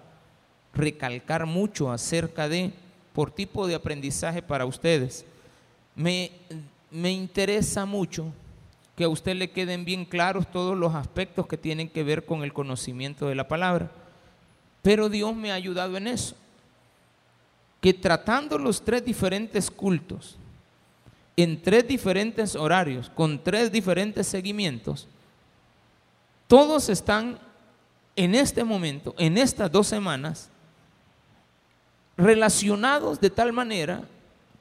recalcar 0.74 1.46
mucho 1.46 1.92
acerca 1.92 2.48
de, 2.48 2.72
por 3.14 3.32
tipo 3.32 3.66
de 3.66 3.76
aprendizaje 3.76 4.42
para 4.42 4.66
ustedes, 4.66 5.26
me 5.96 6.32
me 6.90 7.12
interesa 7.12 7.86
mucho 7.86 8.32
que 8.96 9.04
a 9.04 9.10
usted 9.10 9.36
le 9.36 9.52
queden 9.52 9.86
bien 9.86 10.06
claros 10.06 10.52
todos 10.52 10.78
los 10.78 10.96
aspectos 10.96 11.48
que 11.48 11.58
tienen 11.58 11.90
que 11.90 12.04
ver 12.04 12.26
con 12.26 12.44
el 12.44 12.54
conocimiento 12.54 13.28
de 13.28 13.36
la 13.36 13.48
palabra. 13.48 13.92
Pero 14.88 15.10
Dios 15.10 15.36
me 15.36 15.52
ha 15.52 15.56
ayudado 15.56 15.98
en 15.98 16.08
eso. 16.08 16.34
Que 17.82 17.94
tratando 17.94 18.58
los 18.58 18.86
tres 18.86 19.04
diferentes 19.04 19.70
cultos, 19.70 20.38
en 21.36 21.62
tres 21.62 21.86
diferentes 21.86 22.56
horarios, 22.56 23.10
con 23.10 23.44
tres 23.44 23.70
diferentes 23.70 24.28
seguimientos, 24.28 25.10
todos 26.48 26.88
están 26.88 27.38
en 28.16 28.34
este 28.34 28.64
momento, 28.64 29.14
en 29.18 29.38
estas 29.38 29.70
dos 29.70 29.88
semanas, 29.88 30.50
relacionados 32.16 33.20
de 33.20 33.30
tal 33.30 33.52
manera 33.52 34.06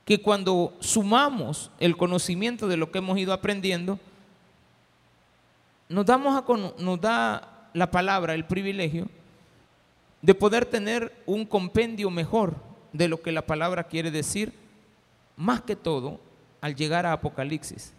que 0.04 0.21
cuando 0.21 0.76
sumamos 0.80 1.71
el 1.78 1.97
conocimiento 1.97 2.66
de 2.66 2.76
lo 2.76 2.90
que 2.90 2.99
hemos 2.99 3.16
ido 3.16 3.33
aprendiendo, 3.33 4.00
nos, 5.88 6.04
da 6.04 7.68
la 7.75 7.90
palabra, 7.92 8.35
el 8.35 8.45
privilegio, 8.45 9.09
de 10.26 10.35
poder 10.35 10.66
tener 10.66 11.12
un 11.25 11.45
compendio 11.45 12.11
mejor 12.11 12.56
de 12.92 13.06
lo 13.06 13.23
que 13.23 13.30
la 13.30 13.47
palabra 13.47 13.85
quiere 13.85 14.11
decir, 14.11 14.52
más 15.37 15.61
que 15.61 15.76
todo 15.76 16.18
al 16.61 16.75
llegar 16.75 17.06
a 17.06 17.12
Apocalipsis. 17.12 17.92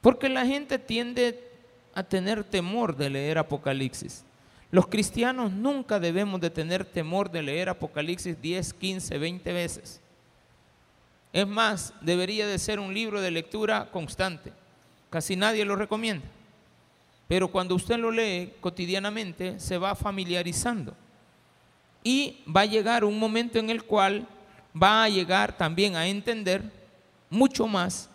Porque 0.00 0.28
la 0.28 0.46
gente 0.46 0.78
tiende 0.78 1.50
a 1.94 2.04
tener 2.04 2.44
temor 2.44 2.94
de 2.94 3.10
leer 3.10 3.38
Apocalipsis. 3.38 4.22
Los 4.70 4.86
cristianos 4.86 5.50
nunca 5.50 5.98
debemos 5.98 6.40
de 6.40 6.48
tener 6.48 6.84
temor 6.84 7.28
de 7.28 7.42
leer 7.42 7.70
Apocalipsis 7.70 8.40
10, 8.40 8.74
15, 8.74 9.18
20 9.18 9.52
veces. 9.52 10.00
Es 11.32 11.48
más, 11.48 11.92
debería 12.02 12.46
de 12.46 12.60
ser 12.60 12.78
un 12.78 12.94
libro 12.94 13.20
de 13.20 13.32
lectura 13.32 13.90
constante. 13.90 14.52
Casi 15.10 15.34
nadie 15.34 15.64
lo 15.64 15.74
recomienda. 15.74 16.24
Pero 17.26 17.48
cuando 17.48 17.74
usted 17.74 17.98
lo 17.98 18.12
lee 18.12 18.52
cotidianamente, 18.60 19.58
se 19.58 19.76
va 19.76 19.96
familiarizando. 19.96 21.01
Y 22.04 22.38
va 22.54 22.62
a 22.62 22.66
llegar 22.66 23.04
un 23.04 23.18
momento 23.18 23.58
en 23.58 23.70
el 23.70 23.84
cual 23.84 24.26
va 24.80 25.04
a 25.04 25.08
llegar 25.08 25.56
también 25.56 25.96
a 25.96 26.06
entender 26.06 26.62
mucho 27.30 27.66
más 27.66 28.08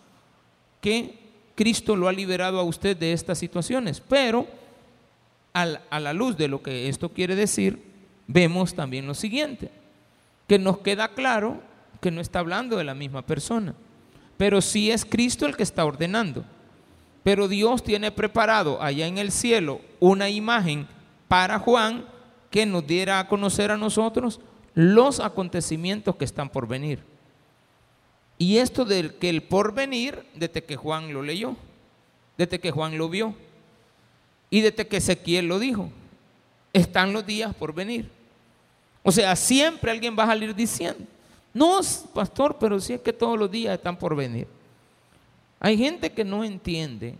que 0.80 1.18
Cristo 1.54 1.96
lo 1.96 2.08
ha 2.08 2.12
liberado 2.12 2.60
a 2.60 2.64
usted 2.64 2.96
de 2.96 3.12
estas 3.12 3.38
situaciones. 3.38 4.00
Pero 4.00 4.46
a 5.52 5.98
la 5.98 6.12
luz 6.12 6.36
de 6.36 6.46
lo 6.46 6.62
que 6.62 6.88
esto 6.88 7.08
quiere 7.08 7.34
decir, 7.34 7.82
vemos 8.28 8.74
también 8.74 9.08
lo 9.08 9.14
siguiente, 9.14 9.70
que 10.46 10.58
nos 10.58 10.78
queda 10.78 11.08
claro 11.08 11.60
que 12.00 12.12
no 12.12 12.20
está 12.20 12.38
hablando 12.38 12.76
de 12.76 12.84
la 12.84 12.94
misma 12.94 13.22
persona, 13.22 13.74
pero 14.36 14.60
sí 14.60 14.92
es 14.92 15.04
Cristo 15.04 15.46
el 15.46 15.56
que 15.56 15.64
está 15.64 15.84
ordenando. 15.84 16.44
Pero 17.24 17.48
Dios 17.48 17.82
tiene 17.82 18.12
preparado 18.12 18.80
allá 18.80 19.08
en 19.08 19.18
el 19.18 19.32
cielo 19.32 19.80
una 19.98 20.30
imagen 20.30 20.86
para 21.26 21.58
Juan 21.58 22.04
que 22.50 22.66
nos 22.66 22.86
diera 22.86 23.18
a 23.18 23.28
conocer 23.28 23.70
a 23.70 23.76
nosotros 23.76 24.40
los 24.74 25.20
acontecimientos 25.20 26.16
que 26.16 26.24
están 26.24 26.48
por 26.48 26.66
venir. 26.66 27.02
Y 28.38 28.58
esto 28.58 28.84
del 28.84 29.14
que 29.14 29.28
el 29.28 29.42
porvenir, 29.42 30.24
desde 30.34 30.62
que 30.62 30.76
Juan 30.76 31.12
lo 31.12 31.22
leyó, 31.22 31.56
desde 32.36 32.60
que 32.60 32.70
Juan 32.70 32.96
lo 32.96 33.08
vio, 33.08 33.34
y 34.50 34.60
desde 34.60 34.86
que 34.86 34.98
Ezequiel 34.98 35.46
lo 35.46 35.58
dijo, 35.58 35.90
están 36.72 37.12
los 37.12 37.26
días 37.26 37.54
por 37.54 37.74
venir. 37.74 38.08
O 39.02 39.10
sea, 39.10 39.34
siempre 39.36 39.90
alguien 39.90 40.16
va 40.18 40.24
a 40.24 40.28
salir 40.28 40.54
diciendo, 40.54 41.04
no, 41.52 41.80
pastor, 42.14 42.56
pero 42.58 42.78
sí 42.78 42.92
es 42.92 43.00
que 43.00 43.12
todos 43.12 43.38
los 43.38 43.50
días 43.50 43.74
están 43.74 43.96
por 43.96 44.14
venir. 44.14 44.46
Hay 45.58 45.76
gente 45.76 46.12
que 46.12 46.24
no 46.24 46.44
entiende 46.44 47.16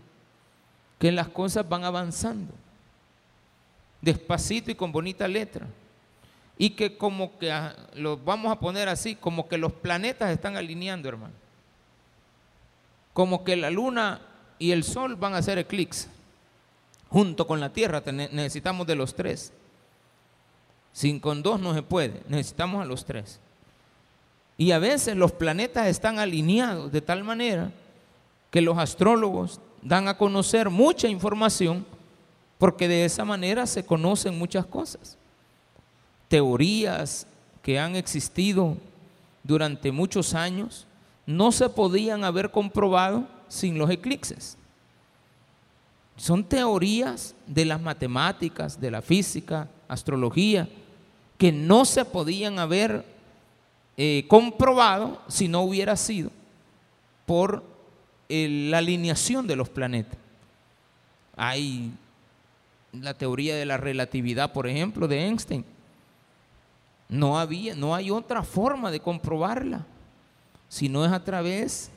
que 0.98 1.10
las 1.10 1.28
cosas 1.28 1.68
van 1.68 1.84
avanzando, 1.84 2.52
despacito 4.00 4.70
y 4.70 4.74
con 4.74 4.92
bonita 4.92 5.26
letra. 5.28 5.66
Y 6.56 6.70
que 6.70 6.96
como 6.96 7.38
que 7.38 7.52
ah, 7.52 7.74
lo 7.94 8.16
vamos 8.16 8.50
a 8.50 8.58
poner 8.58 8.88
así, 8.88 9.14
como 9.14 9.48
que 9.48 9.58
los 9.58 9.72
planetas 9.72 10.30
están 10.30 10.56
alineando, 10.56 11.08
hermano. 11.08 11.34
Como 13.12 13.44
que 13.44 13.56
la 13.56 13.70
luna 13.70 14.20
y 14.58 14.72
el 14.72 14.84
sol 14.84 15.16
van 15.16 15.34
a 15.34 15.38
hacer 15.38 15.58
eclipse. 15.58 16.08
Junto 17.10 17.46
con 17.46 17.60
la 17.60 17.72
tierra 17.72 18.02
necesitamos 18.06 18.86
de 18.86 18.96
los 18.96 19.14
tres. 19.14 19.52
Sin 20.92 21.20
con 21.20 21.42
dos 21.42 21.60
no 21.60 21.74
se 21.74 21.82
puede, 21.82 22.22
necesitamos 22.28 22.82
a 22.82 22.84
los 22.84 23.04
tres. 23.04 23.40
Y 24.56 24.72
a 24.72 24.80
veces 24.80 25.16
los 25.16 25.30
planetas 25.30 25.86
están 25.86 26.18
alineados 26.18 26.90
de 26.90 27.00
tal 27.00 27.22
manera 27.22 27.70
que 28.50 28.60
los 28.60 28.76
astrólogos 28.78 29.60
dan 29.82 30.08
a 30.08 30.18
conocer 30.18 30.70
mucha 30.70 31.06
información 31.06 31.86
porque 32.58 32.88
de 32.88 33.04
esa 33.04 33.24
manera 33.24 33.66
se 33.66 33.86
conocen 33.86 34.38
muchas 34.38 34.66
cosas. 34.66 35.16
Teorías 36.28 37.26
que 37.62 37.78
han 37.78 37.96
existido 37.96 38.76
durante 39.44 39.92
muchos 39.92 40.34
años 40.34 40.86
no 41.26 41.52
se 41.52 41.68
podían 41.68 42.24
haber 42.24 42.50
comprobado 42.50 43.26
sin 43.48 43.78
los 43.78 43.90
eclipses. 43.90 44.56
Son 46.16 46.42
teorías 46.42 47.34
de 47.46 47.64
las 47.64 47.80
matemáticas, 47.80 48.80
de 48.80 48.90
la 48.90 49.02
física, 49.02 49.68
astrología, 49.88 50.68
que 51.36 51.52
no 51.52 51.84
se 51.84 52.04
podían 52.04 52.58
haber 52.58 53.04
eh, 53.96 54.24
comprobado 54.26 55.20
si 55.28 55.48
no 55.48 55.60
hubiera 55.60 55.96
sido 55.96 56.30
por 57.26 57.62
la 58.28 58.78
alineación 58.78 59.46
de 59.46 59.56
los 59.56 59.68
planetas. 59.68 60.18
Hay 61.36 61.92
la 62.92 63.14
teoría 63.14 63.56
de 63.56 63.66
la 63.66 63.76
relatividad, 63.76 64.52
por 64.52 64.66
ejemplo, 64.66 65.08
de 65.08 65.26
Einstein. 65.26 65.64
No 67.08 67.38
había, 67.38 67.74
no 67.74 67.94
hay 67.94 68.10
otra 68.10 68.42
forma 68.42 68.90
de 68.90 69.00
comprobarla, 69.00 69.86
si 70.68 70.88
no 70.88 71.04
es 71.04 71.12
a 71.12 71.24
través 71.24 71.90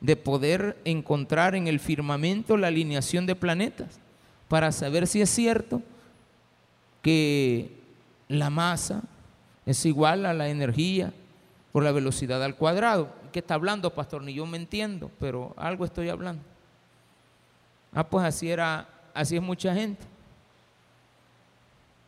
de 0.00 0.16
poder 0.16 0.78
encontrar 0.84 1.54
en 1.54 1.66
el 1.66 1.80
firmamento 1.80 2.56
la 2.56 2.68
alineación 2.68 3.26
de 3.26 3.34
planetas 3.34 3.98
para 4.46 4.70
saber 4.70 5.06
si 5.06 5.20
es 5.20 5.30
cierto 5.30 5.82
que 7.02 7.76
la 8.28 8.50
masa 8.50 9.02
es 9.66 9.84
igual 9.84 10.24
a 10.26 10.34
la 10.34 10.48
energía 10.48 11.12
por 11.72 11.82
la 11.82 11.92
velocidad 11.92 12.42
al 12.42 12.56
cuadrado. 12.56 13.12
¿Qué 13.32 13.40
está 13.40 13.54
hablando, 13.54 13.94
pastor? 13.94 14.22
Ni 14.22 14.34
yo 14.34 14.46
me 14.46 14.56
entiendo, 14.56 15.10
pero 15.18 15.54
algo 15.56 15.84
estoy 15.84 16.08
hablando. 16.08 16.42
Ah, 17.92 18.08
pues 18.08 18.24
así 18.24 18.50
era, 18.50 18.88
así 19.18 19.36
es 19.36 19.42
mucha 19.42 19.74
gente 19.74 20.04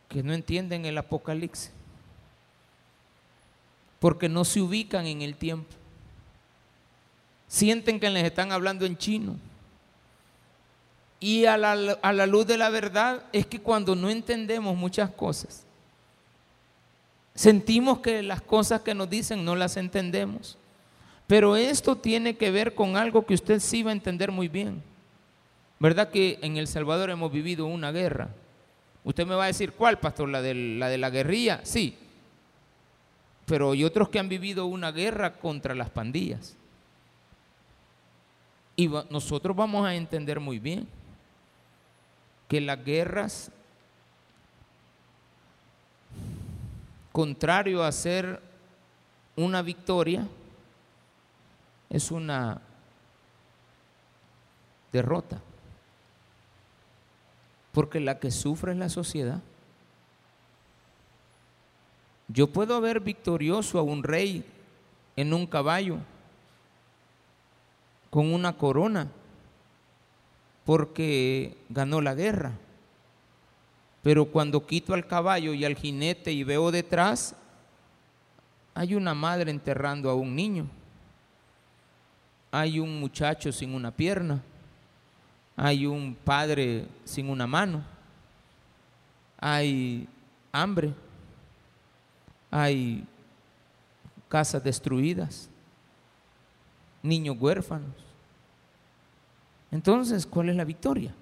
que 0.09 0.23
no 0.23 0.33
entienden 0.33 0.85
el 0.85 0.97
Apocalipsis, 0.97 1.71
porque 3.99 4.27
no 4.27 4.43
se 4.43 4.61
ubican 4.61 5.05
en 5.07 5.21
el 5.21 5.35
tiempo. 5.35 5.69
Sienten 7.47 7.99
que 7.99 8.09
les 8.09 8.25
están 8.25 8.51
hablando 8.51 8.85
en 8.85 8.97
chino. 8.97 9.37
Y 11.19 11.45
a 11.45 11.55
la, 11.55 11.71
a 12.01 12.13
la 12.13 12.25
luz 12.25 12.47
de 12.47 12.57
la 12.57 12.69
verdad 12.69 13.23
es 13.31 13.45
que 13.45 13.61
cuando 13.61 13.95
no 13.95 14.09
entendemos 14.09 14.75
muchas 14.75 15.09
cosas, 15.11 15.63
Sentimos 17.33 17.99
que 17.99 18.21
las 18.21 18.41
cosas 18.41 18.81
que 18.81 18.93
nos 18.93 19.09
dicen 19.09 19.45
no 19.45 19.55
las 19.55 19.77
entendemos. 19.77 20.57
Pero 21.27 21.55
esto 21.55 21.95
tiene 21.95 22.35
que 22.35 22.51
ver 22.51 22.75
con 22.75 22.97
algo 22.97 23.25
que 23.25 23.33
usted 23.33 23.59
sí 23.59 23.83
va 23.83 23.91
a 23.91 23.93
entender 23.93 24.31
muy 24.31 24.47
bien. 24.47 24.83
¿Verdad 25.81 26.11
que 26.11 26.37
en 26.43 26.57
El 26.57 26.67
Salvador 26.67 27.09
hemos 27.09 27.31
vivido 27.31 27.65
una 27.65 27.91
guerra? 27.91 28.29
Usted 29.03 29.25
me 29.25 29.33
va 29.33 29.45
a 29.45 29.47
decir, 29.47 29.71
¿cuál, 29.71 29.97
pastor? 29.97 30.29
¿La 30.29 30.39
de 30.39 30.53
la, 30.53 31.09
guerrilla? 31.09 31.61
Sí. 31.63 31.97
Pero 33.47 33.71
hay 33.71 33.83
otros 33.83 34.07
que 34.09 34.19
han 34.19 34.29
vivido 34.29 34.67
una 34.67 34.91
guerra 34.91 35.33
contra 35.33 35.73
las 35.73 35.89
pandillas. 35.89 36.55
Y 38.75 38.89
nosotros 39.09 39.57
vamos 39.57 39.83
a 39.87 39.95
entender 39.95 40.39
muy 40.39 40.59
bien 40.59 40.87
que 42.47 42.61
las 42.61 42.85
guerras 42.85 43.51
contrario 47.11 47.83
a 47.83 47.91
ser 47.91 48.39
una 49.35 49.63
victoria, 49.63 50.27
es 51.89 52.11
una 52.11 52.61
derrota. 54.91 55.41
Porque 57.71 57.99
la 57.99 58.19
que 58.19 58.31
sufre 58.31 58.73
es 58.73 58.77
la 58.77 58.89
sociedad. 58.89 59.41
Yo 62.27 62.47
puedo 62.47 62.79
ver 62.79 62.99
victorioso 62.99 63.77
a 63.79 63.81
un 63.81 64.03
rey 64.03 64.45
en 65.15 65.33
un 65.33 65.45
caballo 65.45 65.97
con 68.09 68.33
una 68.33 68.57
corona 68.57 69.09
porque 70.65 71.57
ganó 71.69 72.01
la 72.01 72.13
guerra. 72.13 72.53
Pero 74.03 74.25
cuando 74.25 74.65
quito 74.65 74.93
al 74.93 75.07
caballo 75.07 75.53
y 75.53 75.65
al 75.65 75.75
jinete 75.75 76.31
y 76.31 76.43
veo 76.43 76.71
detrás, 76.71 77.35
hay 78.73 78.95
una 78.95 79.13
madre 79.13 79.51
enterrando 79.51 80.09
a 80.09 80.15
un 80.15 80.35
niño. 80.35 80.67
hay 82.53 82.79
un 82.79 82.99
muchacho 82.99 83.49
sin 83.53 83.73
una 83.73 83.91
pierna, 83.91 84.41
hay 85.55 85.85
un 85.85 86.15
padre 86.15 86.87
sin 87.05 87.29
una 87.29 87.47
mano, 87.47 87.83
hay 89.37 90.07
hambre, 90.51 90.93
hay 92.49 93.05
casas 94.27 94.63
destruidas, 94.63 95.49
niños 97.03 97.37
huérfanos. 97.39 97.95
Entonces, 99.71 100.25
¿cuál 100.25 100.49
es 100.49 100.55
la 100.55 100.65
victoria? 100.65 101.13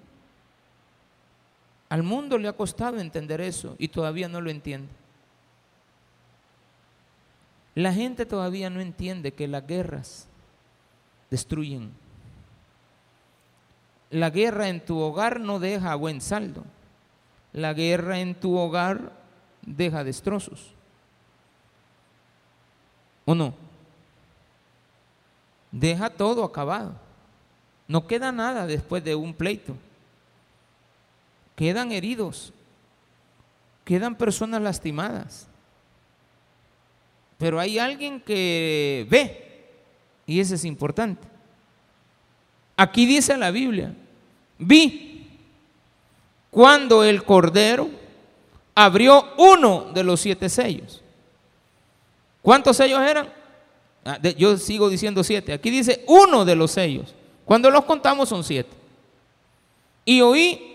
Al 1.88 2.02
mundo 2.02 2.38
le 2.38 2.48
ha 2.48 2.52
costado 2.52 2.98
entender 2.98 3.40
eso 3.40 3.74
y 3.78 3.88
todavía 3.88 4.28
no 4.28 4.40
lo 4.40 4.50
entiende. 4.50 4.88
La 7.74 7.92
gente 7.92 8.26
todavía 8.26 8.70
no 8.70 8.80
entiende 8.80 9.32
que 9.32 9.48
las 9.48 9.66
guerras 9.66 10.26
destruyen. 11.30 11.92
La 14.10 14.30
guerra 14.30 14.68
en 14.68 14.84
tu 14.84 14.98
hogar 14.98 15.40
no 15.40 15.60
deja 15.60 15.94
buen 15.94 16.20
saldo. 16.20 16.64
La 17.52 17.72
guerra 17.74 18.18
en 18.18 18.34
tu 18.34 18.56
hogar 18.56 19.12
deja 19.62 20.04
destrozos. 20.04 20.72
¿O 23.24 23.34
no? 23.34 23.54
Deja 25.70 26.10
todo 26.10 26.44
acabado. 26.44 26.94
No 27.86 28.06
queda 28.06 28.32
nada 28.32 28.66
después 28.66 29.04
de 29.04 29.14
un 29.14 29.34
pleito. 29.34 29.76
Quedan 31.54 31.92
heridos. 31.92 32.52
Quedan 33.84 34.16
personas 34.16 34.62
lastimadas. 34.62 35.46
Pero 37.38 37.58
hay 37.58 37.78
alguien 37.78 38.20
que 38.20 39.06
ve. 39.08 39.68
Y 40.26 40.40
ese 40.40 40.56
es 40.56 40.64
importante. 40.64 41.26
Aquí 42.76 43.06
dice 43.06 43.36
la 43.36 43.50
Biblia. 43.50 43.94
Vi 44.60 45.26
cuando 46.50 47.02
el 47.02 47.24
Cordero 47.24 47.88
abrió 48.74 49.32
uno 49.38 49.90
de 49.92 50.04
los 50.04 50.20
siete 50.20 50.48
sellos. 50.48 51.02
¿Cuántos 52.42 52.76
sellos 52.76 53.00
eran? 53.00 53.28
Ah, 54.04 54.18
yo 54.36 54.56
sigo 54.56 54.88
diciendo 54.88 55.24
siete. 55.24 55.52
Aquí 55.52 55.70
dice 55.70 56.04
uno 56.06 56.44
de 56.44 56.56
los 56.56 56.70
sellos. 56.70 57.14
Cuando 57.44 57.70
los 57.70 57.84
contamos 57.84 58.28
son 58.28 58.44
siete. 58.44 58.70
Y 60.04 60.20
oí 60.20 60.70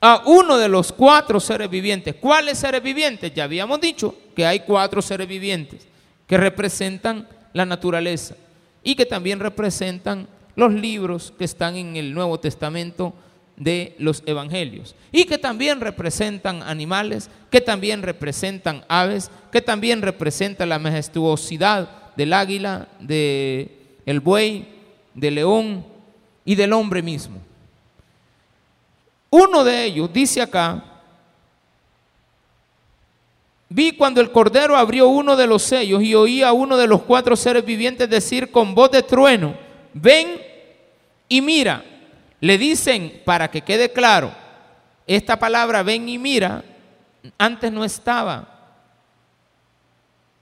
a 0.00 0.22
uno 0.26 0.56
de 0.58 0.68
los 0.68 0.92
cuatro 0.92 1.40
seres 1.40 1.68
vivientes. 1.68 2.14
¿Cuáles 2.14 2.58
seres 2.58 2.82
vivientes? 2.82 3.32
Ya 3.34 3.44
habíamos 3.44 3.80
dicho 3.80 4.14
que 4.34 4.44
hay 4.44 4.60
cuatro 4.60 5.00
seres 5.02 5.28
vivientes 5.28 5.86
que 6.26 6.36
representan 6.36 7.28
la 7.52 7.64
naturaleza 7.64 8.36
y 8.82 8.94
que 8.94 9.06
también 9.06 9.40
representan 9.40 10.28
los 10.56 10.72
libros 10.72 11.32
que 11.38 11.44
están 11.44 11.76
en 11.76 11.96
el 11.96 12.12
Nuevo 12.12 12.40
Testamento 12.40 13.14
de 13.56 13.94
los 13.98 14.22
evangelios 14.26 14.94
y 15.12 15.24
que 15.24 15.38
también 15.38 15.80
representan 15.80 16.62
animales, 16.62 17.30
que 17.50 17.60
también 17.60 18.02
representan 18.02 18.84
aves, 18.88 19.30
que 19.50 19.62
también 19.62 20.02
representan 20.02 20.68
la 20.68 20.78
majestuosidad 20.78 22.14
del 22.16 22.32
águila, 22.32 22.88
del 23.00 23.70
el 24.04 24.20
buey, 24.20 24.66
del 25.14 25.36
león 25.36 25.84
y 26.44 26.54
del 26.54 26.72
hombre 26.72 27.02
mismo. 27.02 27.38
Uno 29.30 29.64
de 29.64 29.84
ellos 29.84 30.12
dice 30.12 30.40
acá, 30.40 30.82
vi 33.68 33.92
cuando 33.92 34.20
el 34.20 34.30
cordero 34.30 34.76
abrió 34.76 35.08
uno 35.08 35.36
de 35.36 35.46
los 35.46 35.62
sellos 35.62 36.02
y 36.02 36.14
oí 36.14 36.42
a 36.42 36.52
uno 36.52 36.76
de 36.76 36.86
los 36.86 37.02
cuatro 37.02 37.36
seres 37.36 37.64
vivientes 37.64 38.08
decir 38.08 38.50
con 38.50 38.74
voz 38.74 38.90
de 38.90 39.02
trueno, 39.02 39.65
ven 39.96 40.40
y 41.28 41.40
mira. 41.40 41.84
Le 42.40 42.58
dicen, 42.58 43.22
para 43.24 43.50
que 43.50 43.62
quede 43.62 43.92
claro, 43.92 44.32
esta 45.06 45.38
palabra 45.38 45.82
ven 45.82 46.08
y 46.08 46.18
mira, 46.18 46.62
antes 47.38 47.72
no 47.72 47.84
estaba. 47.84 48.52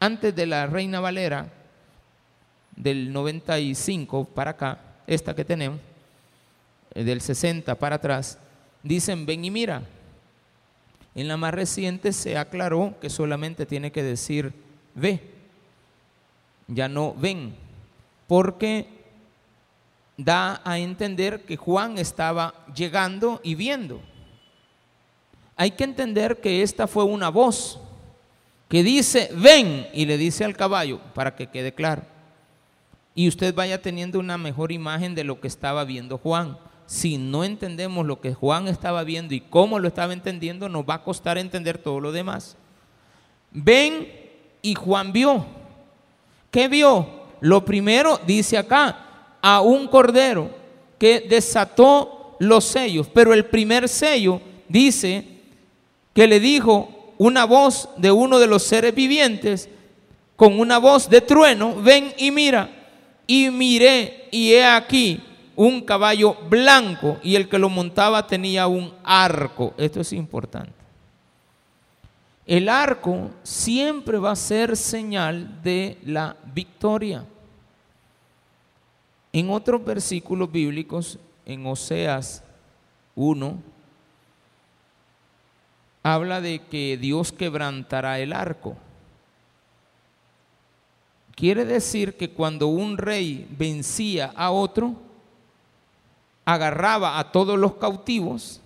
Antes 0.01 0.35
de 0.35 0.47
la 0.47 0.67
Reina 0.67 1.01
Valera, 1.01 1.51
del 2.75 3.13
95 3.13 4.25
para 4.27 4.51
acá, 4.51 4.79
esta 5.07 5.35
que 5.35 5.45
tenemos, 5.45 5.81
eh, 6.95 7.05
del 7.05 7.21
60 7.21 7.75
para 7.77 7.97
atrás, 7.97 8.39
dicen 8.83 9.25
ven 9.25 9.45
y 9.45 9.51
mira. 9.51 9.83
En 11.15 11.29
la 11.29 11.37
más 11.37 11.55
reciente 11.55 12.13
se 12.13 12.37
aclaró 12.37 12.97
que 13.01 13.09
solamente 13.09 13.67
tiene 13.67 13.93
que 13.93 14.03
decir 14.03 14.53
ve, 14.97 15.21
ya 16.67 16.89
no 16.89 17.15
ven, 17.15 17.55
porque 18.27 19.04
da 20.17 20.61
a 20.65 20.79
entender 20.79 21.45
que 21.45 21.57
Juan 21.57 21.99
estaba 21.99 22.55
llegando 22.75 23.41
y 23.43 23.55
viendo. 23.55 24.01
Hay 25.57 25.73
que 25.73 25.85
entender 25.85 26.41
que 26.41 26.63
esta 26.63 26.87
fue 26.87 27.05
una 27.05 27.29
voz 27.29 27.81
que 28.69 28.83
dice 28.83 29.31
ven 29.35 29.89
y 29.93 30.07
le 30.07 30.17
dice 30.17 30.45
al 30.45 30.57
caballo 30.57 31.01
para 31.15 31.37
que 31.37 31.49
quede 31.49 31.73
claro 31.73 32.15
y 33.15 33.29
usted 33.29 33.55
vaya 33.55 33.81
teniendo 33.81 34.19
una 34.19 34.37
mejor 34.37 34.73
imagen 34.73 35.15
de 35.15 35.25
lo 35.25 35.41
que 35.41 35.47
estaba 35.47 35.85
viendo 35.85 36.19
Juan. 36.19 36.59
Si 36.87 37.17
no 37.17 37.45
entendemos 37.45 38.05
lo 38.05 38.21
que 38.21 38.35
Juan 38.35 38.69
estaba 38.69 39.05
viendo 39.05 39.35
y 39.35 39.41
cómo 39.41 39.79
lo 39.79 39.89
estaba 39.89 40.13
entendiendo, 40.13 40.69
nos 40.69 40.85
va 40.85 40.95
a 40.95 41.03
costar 41.05 41.39
entender 41.39 41.79
todo 41.79 42.01
lo 42.01 42.13
demás. 42.13 42.57
Ven 43.53 44.09
y 44.61 44.75
Juan 44.75 45.13
vio. 45.13 45.47
¿Qué 46.51 46.69
vio? 46.69 47.25
Lo 47.41 47.65
primero 47.65 48.21
dice 48.27 48.59
acá, 48.59 49.04
a 49.47 49.61
un 49.61 49.89
cordero 49.89 50.49
que 50.99 51.21
desató 51.21 52.35
los 52.39 52.65
sellos, 52.65 53.07
pero 53.13 53.35
el 53.35 53.45
primer 53.45 53.91
sello 53.91 54.41
dice 54.71 55.23
que 56.15 56.27
le 56.27 56.41
dijo 56.41 57.13
una 57.19 57.45
voz 57.45 57.91
de 57.99 58.11
uno 58.11 58.39
de 58.39 58.47
los 58.47 58.63
seres 58.63 58.95
vivientes 58.95 59.69
con 60.35 60.59
una 60.59 60.79
voz 60.79 61.11
de 61.11 61.21
trueno, 61.21 61.75
ven 61.75 62.15
y 62.17 62.31
mira 62.31 62.71
y 63.27 63.51
miré 63.51 64.29
y 64.31 64.55
he 64.55 64.65
aquí 64.65 65.23
un 65.57 65.83
caballo 65.83 66.39
blanco 66.49 67.19
y 67.23 67.37
el 67.37 67.47
que 67.47 67.59
lo 67.59 67.69
montaba 67.69 68.27
tenía 68.27 68.67
un 68.67 68.95
arco. 69.05 69.75
Esto 69.77 70.01
es 70.01 70.15
importante. 70.15 70.73
El 72.47 72.71
arco 72.71 73.31
siempre 73.43 74.17
va 74.17 74.31
a 74.31 74.37
ser 74.37 74.75
señal 74.75 75.63
de 75.63 75.99
la 76.07 76.35
victoria. 76.55 77.27
En 79.35 79.51
otros 79.51 79.85
versículos 79.85 80.53
bíblicos, 80.53 81.19
en 81.45 81.67
Oseas 81.67 82.45
1, 83.17 83.59
habla 86.05 86.41
de 86.41 86.61
que 86.61 86.97
Dios 86.97 87.33
quebrantará 87.33 88.21
el 88.21 88.33
arco. 88.33 88.77
Quiere 91.35 91.65
decir 91.65 92.17
que 92.17 92.31
cuando 92.31 92.69
un 92.69 92.97
rey 92.97 93.49
vencía 93.59 94.33
a 94.37 94.53
otro, 94.53 94.95
agarraba 96.45 97.19
a 97.19 97.33
todos 97.33 97.59
los 97.59 97.75
cautivos, 97.75 98.61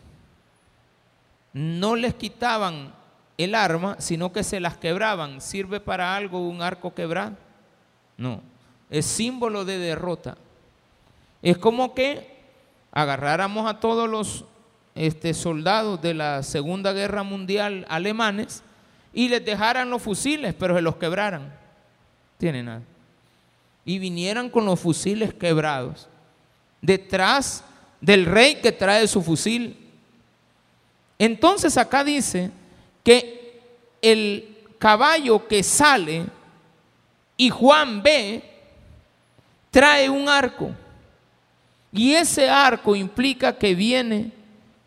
no 1.54 1.96
les 1.96 2.12
quitaban 2.12 2.92
el 3.38 3.54
arma, 3.54 3.96
sino 4.00 4.34
que 4.34 4.44
se 4.44 4.60
las 4.60 4.76
quebraban. 4.76 5.40
¿Sirve 5.40 5.80
para 5.80 6.14
algo 6.14 6.46
un 6.46 6.60
arco 6.60 6.92
quebrado? 6.92 7.38
No, 8.18 8.42
es 8.90 9.06
símbolo 9.06 9.64
de 9.64 9.78
derrota. 9.78 10.36
Es 11.42 11.58
como 11.58 11.94
que 11.94 12.36
agarráramos 12.92 13.70
a 13.70 13.80
todos 13.80 14.08
los 14.08 14.44
este, 14.94 15.34
soldados 15.34 16.00
de 16.02 16.14
la 16.14 16.42
Segunda 16.42 16.92
Guerra 16.92 17.22
Mundial 17.22 17.86
alemanes 17.88 18.62
y 19.12 19.28
les 19.28 19.44
dejaran 19.44 19.90
los 19.90 20.02
fusiles, 20.02 20.54
pero 20.54 20.74
se 20.74 20.82
los 20.82 20.96
quebraran 20.96 21.58
tiene 22.38 22.62
nada. 22.62 22.82
Y 23.84 23.98
vinieran 23.98 24.48
con 24.48 24.64
los 24.64 24.80
fusiles 24.80 25.34
quebrados, 25.34 26.08
detrás 26.80 27.64
del 28.00 28.24
rey 28.24 28.56
que 28.56 28.72
trae 28.72 29.06
su 29.08 29.22
fusil. 29.22 29.76
Entonces 31.18 31.76
acá 31.76 32.04
dice 32.04 32.50
que 33.02 33.60
el 34.00 34.56
caballo 34.78 35.46
que 35.48 35.62
sale 35.62 36.24
y 37.36 37.50
Juan 37.50 38.02
ve, 38.02 38.42
trae 39.70 40.08
un 40.08 40.28
arco. 40.28 40.70
Y 41.92 42.12
ese 42.12 42.48
arco 42.48 42.94
implica 42.94 43.56
que 43.56 43.74
viene 43.74 44.32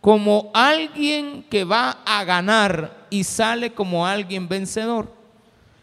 como 0.01 0.51
alguien 0.53 1.43
que 1.43 1.63
va 1.63 1.99
a 2.05 2.23
ganar 2.23 3.05
y 3.09 3.23
sale 3.23 3.71
como 3.71 4.05
alguien 4.05 4.47
vencedor. 4.47 5.11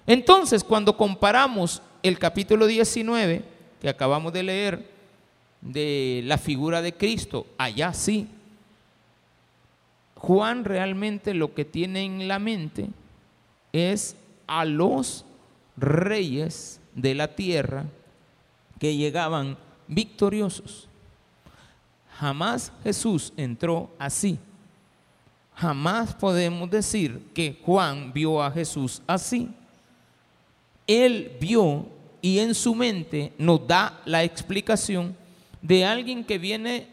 Entonces, 0.06 0.64
cuando 0.64 0.96
comparamos 0.96 1.82
el 2.02 2.18
capítulo 2.18 2.66
19 2.66 3.44
que 3.80 3.88
acabamos 3.88 4.32
de 4.32 4.42
leer 4.42 4.90
de 5.60 6.22
la 6.24 6.38
figura 6.38 6.82
de 6.82 6.94
Cristo, 6.94 7.46
allá 7.58 7.92
sí, 7.92 8.28
Juan 10.16 10.64
realmente 10.64 11.32
lo 11.32 11.54
que 11.54 11.64
tiene 11.64 12.04
en 12.04 12.26
la 12.26 12.40
mente 12.40 12.88
es 13.72 14.16
a 14.48 14.64
los 14.64 15.24
reyes 15.76 16.80
de 16.94 17.14
la 17.14 17.36
tierra 17.36 17.84
que 18.80 18.96
llegaban 18.96 19.56
victoriosos. 19.86 20.87
Jamás 22.18 22.72
Jesús 22.82 23.32
entró 23.36 23.90
así. 23.98 24.38
Jamás 25.54 26.14
podemos 26.14 26.68
decir 26.70 27.30
que 27.34 27.60
Juan 27.64 28.12
vio 28.12 28.42
a 28.42 28.50
Jesús 28.50 29.02
así. 29.06 29.48
Él 30.86 31.36
vio 31.40 31.86
y 32.20 32.38
en 32.38 32.54
su 32.54 32.74
mente 32.74 33.32
nos 33.38 33.66
da 33.66 34.00
la 34.04 34.24
explicación 34.24 35.16
de 35.62 35.84
alguien 35.84 36.24
que 36.24 36.38
viene 36.38 36.88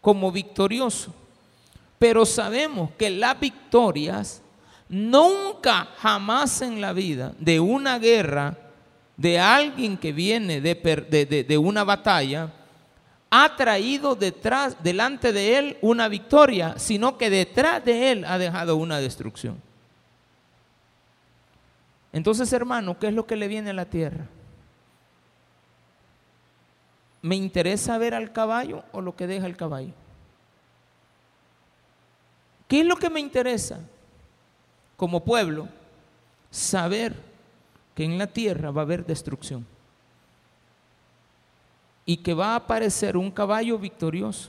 como 0.00 0.32
victorioso. 0.32 1.14
Pero 1.98 2.24
sabemos 2.24 2.90
que 2.96 3.10
las 3.10 3.38
victorias 3.38 4.40
nunca, 4.88 5.88
jamás 5.98 6.62
en 6.62 6.80
la 6.80 6.92
vida 6.92 7.34
de 7.38 7.60
una 7.60 7.98
guerra, 7.98 8.56
de 9.16 9.38
alguien 9.38 9.96
que 9.96 10.12
viene 10.12 10.60
de, 10.60 11.58
una 11.58 11.82
batalla, 11.82 12.52
ha 13.30 13.56
traído 13.56 14.14
detrás, 14.14 14.82
delante 14.82 15.32
de 15.32 15.58
él 15.58 15.78
una 15.82 16.08
victoria, 16.08 16.78
sino 16.78 17.18
que 17.18 17.30
detrás 17.30 17.84
de 17.84 18.12
él 18.12 18.24
ha 18.24 18.38
dejado 18.38 18.76
una 18.76 18.98
destrucción. 18.98 19.60
Entonces, 22.12 22.52
hermano, 22.52 22.98
¿qué 22.98 23.08
es 23.08 23.14
lo 23.14 23.26
que 23.26 23.36
le 23.36 23.48
viene 23.48 23.70
a 23.70 23.74
la 23.74 23.84
tierra? 23.84 24.26
¿Me 27.20 27.36
interesa 27.36 27.98
ver 27.98 28.14
al 28.14 28.32
caballo 28.32 28.84
o 28.92 29.00
lo 29.00 29.14
que 29.14 29.26
deja 29.26 29.46
el 29.46 29.56
caballo? 29.56 29.92
¿Qué 32.66 32.80
es 32.80 32.86
lo 32.86 32.96
que 32.96 33.10
me 33.10 33.20
interesa 33.20 33.80
como 34.96 35.24
pueblo? 35.24 35.68
Saber 36.50 37.14
que 37.94 38.04
en 38.04 38.16
la 38.16 38.26
tierra 38.26 38.70
va 38.70 38.82
a 38.82 38.84
haber 38.84 39.04
destrucción 39.04 39.66
y 42.08 42.16
que 42.16 42.32
va 42.32 42.54
a 42.54 42.56
aparecer 42.56 43.18
un 43.18 43.30
caballo 43.30 43.78
victorioso 43.78 44.48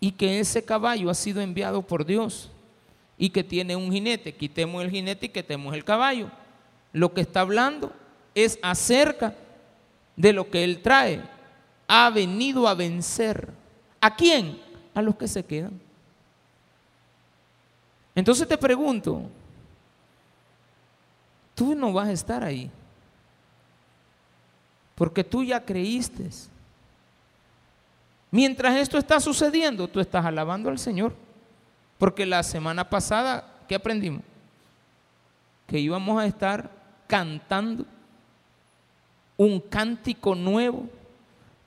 y 0.00 0.10
que 0.10 0.40
ese 0.40 0.64
caballo 0.64 1.10
ha 1.10 1.14
sido 1.14 1.42
enviado 1.42 1.82
por 1.82 2.06
Dios 2.06 2.50
y 3.18 3.28
que 3.28 3.44
tiene 3.44 3.76
un 3.76 3.92
jinete. 3.92 4.34
Quitemos 4.34 4.82
el 4.82 4.90
jinete 4.90 5.26
y 5.26 5.28
quitemos 5.28 5.74
el 5.74 5.84
caballo. 5.84 6.30
Lo 6.94 7.12
que 7.12 7.20
está 7.20 7.42
hablando 7.42 7.92
es 8.34 8.58
acerca 8.62 9.34
de 10.16 10.32
lo 10.32 10.48
que 10.48 10.64
Él 10.64 10.80
trae. 10.80 11.20
Ha 11.86 12.08
venido 12.08 12.66
a 12.66 12.72
vencer. 12.72 13.50
¿A 14.00 14.16
quién? 14.16 14.58
A 14.94 15.02
los 15.02 15.14
que 15.16 15.28
se 15.28 15.44
quedan. 15.44 15.78
Entonces 18.14 18.48
te 18.48 18.56
pregunto, 18.56 19.24
tú 21.54 21.74
no 21.74 21.92
vas 21.92 22.08
a 22.08 22.12
estar 22.12 22.42
ahí, 22.42 22.70
porque 25.00 25.24
tú 25.24 25.42
ya 25.42 25.64
creíste. 25.64 26.28
Mientras 28.30 28.76
esto 28.76 28.98
está 28.98 29.18
sucediendo, 29.18 29.88
tú 29.88 29.98
estás 29.98 30.26
alabando 30.26 30.68
al 30.68 30.78
Señor, 30.78 31.14
porque 31.96 32.26
la 32.26 32.42
semana 32.42 32.90
pasada, 32.90 33.50
¿qué 33.66 33.76
aprendimos? 33.76 34.20
Que 35.66 35.78
íbamos 35.78 36.20
a 36.20 36.26
estar 36.26 36.68
cantando 37.06 37.86
un 39.38 39.58
cántico 39.58 40.34
nuevo 40.34 40.84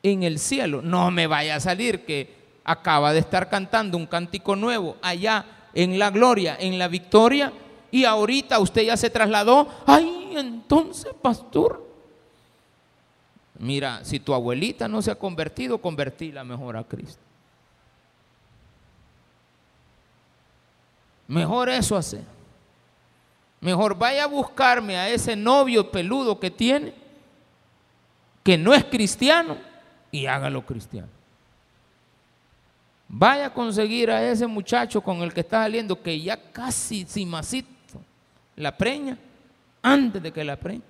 en 0.03 0.21
el 0.21 0.37
cielo. 0.37 0.83
No 0.83 1.09
me 1.09 1.25
vaya 1.25 1.55
a 1.55 1.59
salir 1.59 2.05
que 2.05 2.35
acaba 2.63 3.13
de 3.13 3.19
estar 3.21 3.49
cantando 3.49 3.97
un 3.97 4.05
cántico 4.05 4.55
nuevo 4.55 4.95
allá 5.01 5.43
en 5.73 5.97
la 5.97 6.11
gloria, 6.11 6.55
en 6.59 6.77
la 6.77 6.87
victoria, 6.87 7.51
y 7.89 8.05
ahorita 8.05 8.59
usted 8.59 8.83
ya 8.83 8.95
se 8.95 9.09
trasladó, 9.09 9.67
ay, 9.87 10.33
entonces, 10.35 11.13
pastor, 11.19 11.92
mira, 13.59 14.03
si 14.03 14.19
tu 14.19 14.33
abuelita 14.33 14.87
no 14.87 15.01
se 15.01 15.11
ha 15.11 15.15
convertido, 15.15 15.77
convertíla 15.79 16.43
mejor 16.43 16.77
a 16.77 16.83
Cristo. 16.83 17.21
Mejor 21.27 21.69
eso 21.69 21.95
hacer. 21.95 22.23
Mejor 23.61 23.97
vaya 23.97 24.25
a 24.25 24.27
buscarme 24.27 24.97
a 24.97 25.09
ese 25.09 25.35
novio 25.35 25.89
peludo 25.89 26.39
que 26.39 26.51
tiene, 26.51 26.93
que 28.43 28.57
no 28.57 28.73
es 28.73 28.83
cristiano, 28.83 29.57
y 30.11 30.25
hágalo 30.25 30.65
cristiano. 30.65 31.07
Vaya 33.07 33.47
a 33.47 33.53
conseguir 33.53 34.11
a 34.11 34.23
ese 34.23 34.47
muchacho 34.47 35.01
con 35.01 35.21
el 35.21 35.33
que 35.33 35.41
está 35.41 35.63
saliendo 35.63 36.01
que 36.01 36.19
ya 36.19 36.51
casi 36.51 37.05
masito 37.25 37.69
la 38.55 38.75
preña, 38.75 39.17
antes 39.81 40.21
de 40.21 40.31
que 40.31 40.43
la 40.43 40.55
preña. 40.55 40.83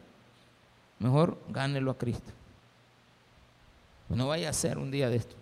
Mejor 0.99 1.37
gánelo 1.49 1.91
a 1.91 1.97
Cristo. 1.97 2.31
No 4.15 4.27
vaya 4.27 4.49
a 4.49 4.53
ser 4.53 4.77
un 4.77 4.91
día 4.91 5.09
de 5.09 5.17
esto. 5.17 5.35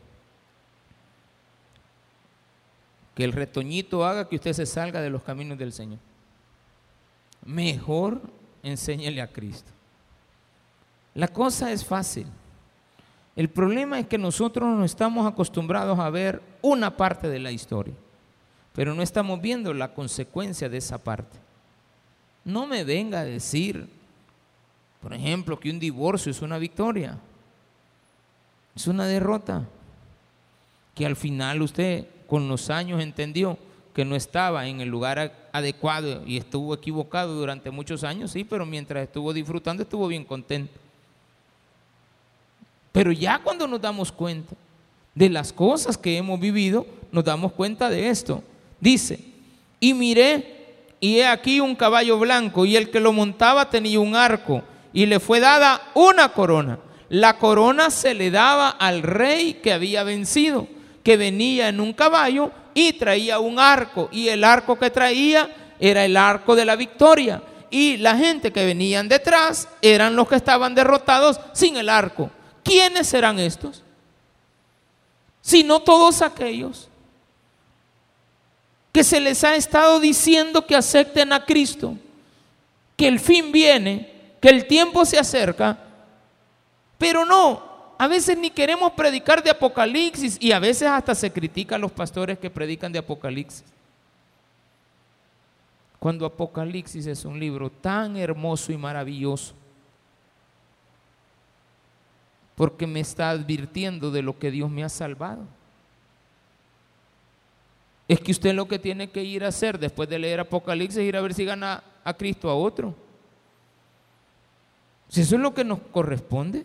Que 3.15 3.23
el 3.23 3.33
retoñito 3.33 4.05
haga 4.05 4.27
que 4.27 4.35
usted 4.35 4.53
se 4.53 4.65
salga 4.65 5.01
de 5.01 5.09
los 5.09 5.23
caminos 5.23 5.57
del 5.57 5.73
Señor. 5.73 5.99
Mejor 7.45 8.21
enséñele 8.63 9.21
a 9.21 9.31
Cristo. 9.31 9.71
La 11.13 11.27
cosa 11.27 11.71
es 11.71 11.83
fácil. 11.83 12.27
El 13.35 13.49
problema 13.49 13.99
es 13.99 14.07
que 14.07 14.17
nosotros 14.17 14.67
no 14.67 14.83
estamos 14.83 15.25
acostumbrados 15.25 15.97
a 15.99 16.09
ver 16.09 16.41
una 16.61 16.95
parte 16.95 17.29
de 17.29 17.39
la 17.39 17.51
historia, 17.51 17.93
pero 18.73 18.93
no 18.93 19.01
estamos 19.01 19.41
viendo 19.41 19.73
la 19.73 19.93
consecuencia 19.93 20.69
de 20.69 20.77
esa 20.77 20.97
parte. 20.97 21.37
No 22.43 22.67
me 22.67 22.83
venga 22.83 23.21
a 23.21 23.25
decir, 23.25 23.87
por 25.01 25.13
ejemplo, 25.13 25.59
que 25.59 25.69
un 25.69 25.79
divorcio 25.79 26.31
es 26.31 26.41
una 26.41 26.57
victoria, 26.57 27.17
es 28.75 28.87
una 28.87 29.05
derrota, 29.05 29.67
que 30.95 31.05
al 31.05 31.15
final 31.15 31.61
usted 31.61 32.05
con 32.27 32.47
los 32.47 32.69
años 32.69 33.01
entendió 33.01 33.57
que 33.93 34.05
no 34.05 34.15
estaba 34.15 34.67
en 34.67 34.81
el 34.81 34.89
lugar 34.89 35.49
adecuado 35.51 36.23
y 36.25 36.37
estuvo 36.37 36.73
equivocado 36.73 37.35
durante 37.35 37.71
muchos 37.71 38.03
años, 38.03 38.31
sí, 38.31 38.43
pero 38.43 38.65
mientras 38.65 39.03
estuvo 39.03 39.33
disfrutando 39.33 39.83
estuvo 39.83 40.07
bien 40.07 40.23
contento. 40.23 40.79
Pero 42.91 43.11
ya 43.11 43.39
cuando 43.39 43.67
nos 43.67 43.81
damos 43.81 44.11
cuenta 44.11 44.55
de 45.13 45.29
las 45.29 45.51
cosas 45.51 45.97
que 45.97 46.17
hemos 46.17 46.39
vivido, 46.39 46.85
nos 47.11 47.23
damos 47.23 47.51
cuenta 47.51 47.89
de 47.89 48.09
esto. 48.09 48.43
Dice, 48.79 49.19
y 49.79 49.93
miré, 49.93 50.85
y 50.99 51.17
he 51.17 51.27
aquí 51.27 51.59
un 51.59 51.75
caballo 51.75 52.17
blanco, 52.19 52.65
y 52.65 52.75
el 52.75 52.89
que 52.91 52.99
lo 52.99 53.11
montaba 53.11 53.69
tenía 53.69 53.99
un 53.99 54.15
arco, 54.15 54.63
y 54.93 55.05
le 55.05 55.19
fue 55.19 55.39
dada 55.39 55.81
una 55.95 56.29
corona. 56.29 56.79
La 57.11 57.37
corona 57.37 57.89
se 57.89 58.13
le 58.13 58.31
daba 58.31 58.69
al 58.69 59.03
rey 59.03 59.55
que 59.55 59.73
había 59.73 60.03
vencido, 60.03 60.67
que 61.03 61.17
venía 61.17 61.67
en 61.67 61.81
un 61.81 61.91
caballo 61.91 62.51
y 62.73 62.93
traía 62.93 63.39
un 63.39 63.59
arco, 63.59 64.07
y 64.13 64.29
el 64.29 64.45
arco 64.45 64.79
que 64.79 64.89
traía 64.89 65.75
era 65.77 66.05
el 66.05 66.15
arco 66.15 66.55
de 66.55 66.63
la 66.63 66.77
victoria. 66.77 67.43
Y 67.69 67.97
la 67.97 68.15
gente 68.15 68.53
que 68.53 68.65
venían 68.65 69.09
detrás 69.09 69.67
eran 69.81 70.15
los 70.15 70.29
que 70.29 70.35
estaban 70.35 70.73
derrotados 70.73 71.37
sin 71.53 71.75
el 71.75 71.89
arco. 71.89 72.31
¿quiénes 72.63 73.07
serán 73.07 73.39
estos? 73.39 73.83
Sino 75.41 75.81
todos 75.81 76.21
aquellos 76.21 76.87
que 78.91 79.03
se 79.03 79.19
les 79.19 79.43
ha 79.43 79.55
estado 79.55 79.99
diciendo 79.99 80.65
que 80.65 80.75
acepten 80.75 81.33
a 81.33 81.45
Cristo, 81.45 81.97
que 82.95 83.07
el 83.07 83.19
fin 83.19 83.51
viene, 83.51 84.11
que 84.41 84.49
el 84.49 84.67
tiempo 84.67 85.05
se 85.05 85.17
acerca, 85.19 85.77
pero 87.01 87.25
no, 87.25 87.63
a 87.97 88.07
veces 88.07 88.37
ni 88.37 88.51
queremos 88.51 88.91
predicar 88.91 89.41
de 89.41 89.49
Apocalipsis 89.49 90.37
y 90.39 90.51
a 90.51 90.59
veces 90.59 90.87
hasta 90.87 91.15
se 91.15 91.33
critica 91.33 91.75
a 91.75 91.79
los 91.79 91.91
pastores 91.91 92.37
que 92.37 92.51
predican 92.51 92.91
de 92.91 92.99
Apocalipsis. 92.99 93.63
Cuando 95.97 96.27
Apocalipsis 96.27 97.07
es 97.07 97.25
un 97.25 97.39
libro 97.39 97.71
tan 97.71 98.17
hermoso 98.17 98.71
y 98.71 98.77
maravilloso, 98.77 99.55
porque 102.53 102.85
me 102.85 102.99
está 102.99 103.31
advirtiendo 103.31 104.11
de 104.11 104.21
lo 104.21 104.37
que 104.37 104.51
Dios 104.51 104.69
me 104.69 104.83
ha 104.83 104.89
salvado. 104.89 105.41
Es 108.07 108.19
que 108.19 108.31
usted 108.31 108.53
lo 108.53 108.67
que 108.67 108.77
tiene 108.77 109.09
que 109.09 109.23
ir 109.23 109.43
a 109.43 109.47
hacer 109.47 109.79
después 109.79 110.07
de 110.07 110.19
leer 110.19 110.41
Apocalipsis 110.41 110.99
es 110.99 111.05
ir 111.05 111.17
a 111.17 111.21
ver 111.21 111.33
si 111.33 111.45
gana 111.45 111.83
a 112.03 112.13
Cristo 112.13 112.47
a 112.47 112.53
otro. 112.53 112.93
Si 115.09 115.21
eso 115.21 115.33
es 115.33 115.41
lo 115.41 115.51
que 115.55 115.63
nos 115.63 115.79
corresponde, 115.91 116.63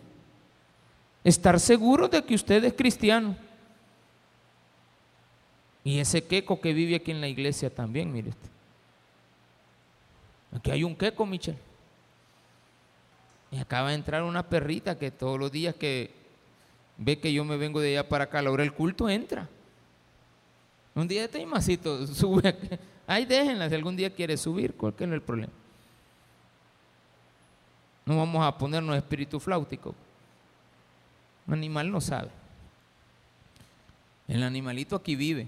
estar 1.29 1.59
seguro 1.59 2.07
de 2.07 2.23
que 2.23 2.35
usted 2.35 2.63
es 2.63 2.73
cristiano. 2.73 3.35
Y 5.83 5.99
ese 5.99 6.23
queco 6.23 6.59
que 6.59 6.73
vive 6.73 6.95
aquí 6.95 7.11
en 7.11 7.21
la 7.21 7.27
iglesia 7.27 7.69
también, 7.69 8.11
mire 8.11 8.31
Aquí 10.55 10.71
hay 10.71 10.83
un 10.83 10.95
queco, 10.95 11.25
Michel. 11.25 11.57
Y 13.51 13.57
acaba 13.57 13.89
de 13.89 13.95
entrar 13.95 14.23
una 14.23 14.43
perrita 14.43 14.97
que 14.97 15.11
todos 15.11 15.37
los 15.37 15.51
días 15.51 15.75
que 15.75 16.11
ve 16.97 17.19
que 17.19 17.31
yo 17.31 17.43
me 17.43 17.57
vengo 17.57 17.79
de 17.79 17.97
allá 17.97 18.07
para 18.07 18.25
acá 18.25 18.39
a 18.39 18.41
la 18.41 18.51
hora 18.51 18.63
del 18.63 18.73
culto, 18.73 19.09
entra. 19.09 19.47
Un 20.95 21.07
día 21.07 21.25
este 21.25 21.45
masito 21.45 22.07
sube. 22.13 22.55
Ahí 23.05 23.25
déjenla 23.25 23.69
si 23.69 23.75
algún 23.75 23.95
día 23.95 24.13
quiere 24.13 24.37
subir, 24.37 24.73
cuál 24.75 24.93
es 24.97 25.01
el 25.01 25.21
problema. 25.21 25.53
No 28.05 28.17
vamos 28.17 28.45
a 28.45 28.57
ponernos 28.57 28.95
espíritu 28.95 29.39
flautico. 29.39 29.93
Un 31.47 31.53
animal 31.53 31.89
no 31.89 32.01
sabe. 32.01 32.29
El 34.27 34.43
animalito 34.43 34.95
aquí 34.95 35.15
vive. 35.15 35.47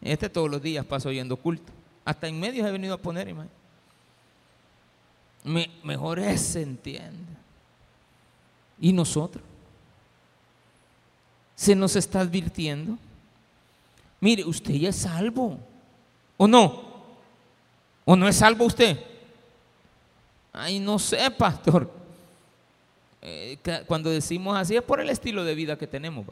Este 0.00 0.28
todos 0.28 0.50
los 0.50 0.60
días 0.60 0.84
pasa 0.84 1.08
oyendo 1.08 1.36
culto. 1.36 1.72
Hasta 2.04 2.26
en 2.26 2.40
medio 2.40 2.66
he 2.66 2.72
venido 2.72 2.94
a 2.94 2.98
poner, 2.98 3.28
imagínate. 3.28 3.54
mejor 5.84 6.18
es 6.18 6.40
se 6.40 6.62
entiende. 6.62 7.32
¿Y 8.80 8.92
nosotros? 8.92 9.44
Se 11.54 11.74
nos 11.74 11.96
está 11.96 12.20
advirtiendo. 12.20 12.96
Mire, 14.20 14.44
usted 14.44 14.74
ya 14.74 14.88
es 14.88 14.96
salvo. 14.96 15.58
¿O 16.36 16.46
no? 16.46 16.82
¿O 18.04 18.16
no 18.16 18.28
es 18.28 18.36
salvo 18.36 18.64
usted? 18.64 18.98
Ay, 20.52 20.80
no 20.80 20.98
sé, 20.98 21.30
pastor. 21.30 21.90
Eh, 23.20 23.58
cuando 23.86 24.10
decimos 24.10 24.56
así 24.56 24.76
es 24.76 24.82
por 24.82 25.00
el 25.00 25.10
estilo 25.10 25.44
de 25.44 25.54
vida 25.54 25.76
que 25.76 25.86
tenemos. 25.86 26.26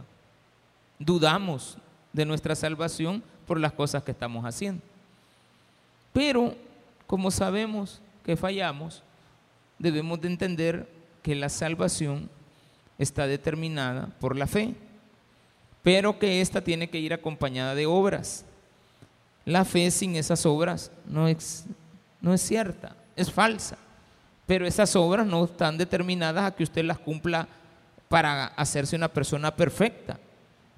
Dudamos 0.98 1.76
de 2.12 2.24
nuestra 2.24 2.54
salvación 2.54 3.22
por 3.46 3.60
las 3.60 3.72
cosas 3.72 4.02
que 4.02 4.12
estamos 4.12 4.44
haciendo. 4.44 4.82
Pero 6.12 6.54
como 7.06 7.30
sabemos 7.30 8.00
que 8.24 8.36
fallamos, 8.36 9.02
debemos 9.78 10.20
de 10.20 10.28
entender 10.28 10.88
que 11.22 11.34
la 11.34 11.48
salvación 11.48 12.30
está 12.98 13.26
determinada 13.26 14.08
por 14.20 14.36
la 14.36 14.46
fe, 14.46 14.74
pero 15.82 16.18
que 16.18 16.40
ésta 16.40 16.62
tiene 16.62 16.88
que 16.88 16.98
ir 16.98 17.12
acompañada 17.12 17.74
de 17.74 17.86
obras. 17.86 18.44
La 19.44 19.64
fe 19.64 19.90
sin 19.90 20.16
esas 20.16 20.46
obras 20.46 20.90
no 21.06 21.28
es, 21.28 21.66
no 22.20 22.34
es 22.34 22.40
cierta, 22.40 22.96
es 23.14 23.30
falsa, 23.30 23.76
pero 24.46 24.66
esas 24.66 24.94
obras 24.96 25.26
no 25.26 25.44
están 25.44 25.76
determinadas 25.76 26.44
a 26.44 26.54
que 26.54 26.62
usted 26.62 26.84
las 26.84 26.98
cumpla 26.98 27.48
para 28.08 28.46
hacerse 28.46 28.96
una 28.96 29.08
persona 29.08 29.54
perfecta. 29.54 30.18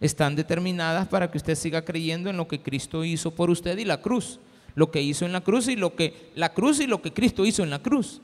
Están 0.01 0.35
determinadas 0.35 1.07
para 1.09 1.31
que 1.31 1.39
usted 1.39 1.55
siga 1.55 1.85
creyendo 1.85 2.31
en 2.31 2.37
lo 2.37 2.49
que 2.49 2.63
Cristo 2.63 3.05
hizo 3.05 3.31
por 3.31 3.51
usted 3.51 3.77
y 3.79 3.85
la 3.85 4.01
cruz, 4.01 4.41
lo 4.75 4.91
que 4.91 5.03
hizo 5.03 5.27
en 5.27 5.33
la 5.33 5.43
cruz 5.43 5.69
y 5.69 5.77
lo 5.77 5.95
que 5.95 6.31
la 6.35 6.55
cruz 6.55 6.81
y 6.81 6.87
lo 6.87 7.03
que 7.03 7.13
Cristo 7.13 7.45
hizo 7.45 7.63
en 7.63 7.71
la 7.71 7.81
cruz. 7.81 8.21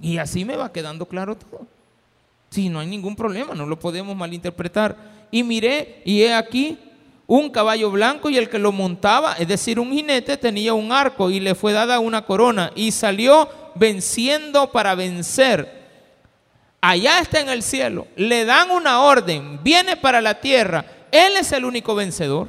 Y 0.00 0.18
así 0.18 0.44
me 0.44 0.56
va 0.56 0.72
quedando 0.72 1.06
claro 1.06 1.36
todo. 1.36 1.66
Sí, 2.48 2.68
no 2.68 2.80
hay 2.80 2.86
ningún 2.86 3.14
problema, 3.14 3.54
no 3.54 3.66
lo 3.66 3.78
podemos 3.78 4.16
malinterpretar. 4.16 4.96
Y 5.30 5.42
miré, 5.42 6.02
y 6.04 6.22
he 6.22 6.34
aquí 6.34 6.78
un 7.30 7.50
caballo 7.50 7.90
blanco 7.92 8.28
y 8.28 8.36
el 8.36 8.48
que 8.48 8.58
lo 8.58 8.72
montaba, 8.72 9.34
es 9.34 9.46
decir, 9.46 9.78
un 9.78 9.92
jinete, 9.92 10.36
tenía 10.36 10.74
un 10.74 10.90
arco 10.90 11.30
y 11.30 11.38
le 11.38 11.54
fue 11.54 11.72
dada 11.72 12.00
una 12.00 12.26
corona 12.26 12.72
y 12.74 12.90
salió 12.90 13.48
venciendo 13.76 14.72
para 14.72 14.96
vencer. 14.96 15.78
Allá 16.80 17.20
está 17.20 17.38
en 17.38 17.48
el 17.48 17.62
cielo, 17.62 18.08
le 18.16 18.44
dan 18.44 18.72
una 18.72 19.02
orden, 19.02 19.62
viene 19.62 19.96
para 19.96 20.20
la 20.20 20.40
tierra, 20.40 20.84
él 21.12 21.34
es 21.38 21.52
el 21.52 21.64
único 21.64 21.94
vencedor. 21.94 22.48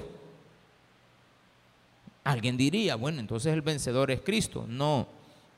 Alguien 2.24 2.58
diría, 2.58 2.96
bueno, 2.96 3.20
entonces 3.20 3.54
el 3.54 3.62
vencedor 3.62 4.10
es 4.10 4.22
Cristo. 4.22 4.66
No, 4.68 5.08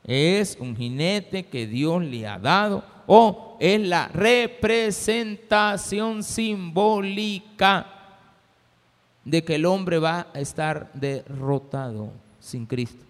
es 0.04 0.58
un 0.60 0.76
jinete 0.76 1.46
que 1.46 1.66
Dios 1.66 2.04
le 2.04 2.28
ha 2.28 2.40
dado 2.40 2.84
o 3.08 3.56
es 3.62 3.80
la 3.80 4.10
representación 4.10 6.24
simbólica 6.24 8.03
de 9.26 9.44
que 9.44 9.56
el 9.56 9.66
hombre 9.66 10.00
va 10.00 10.28
a 10.34 10.40
estar 10.40 10.92
derrotado 10.94 12.12
sin 12.40 12.66
Cristo. 12.66 13.04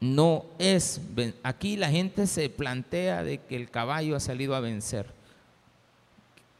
No 0.00 0.46
es, 0.58 1.00
aquí 1.42 1.76
la 1.76 1.88
gente 1.88 2.26
se 2.26 2.48
plantea 2.48 3.22
de 3.22 3.38
que 3.38 3.54
el 3.54 3.70
caballo 3.70 4.16
ha 4.16 4.20
salido 4.20 4.54
a 4.54 4.60
vencer. 4.60 5.06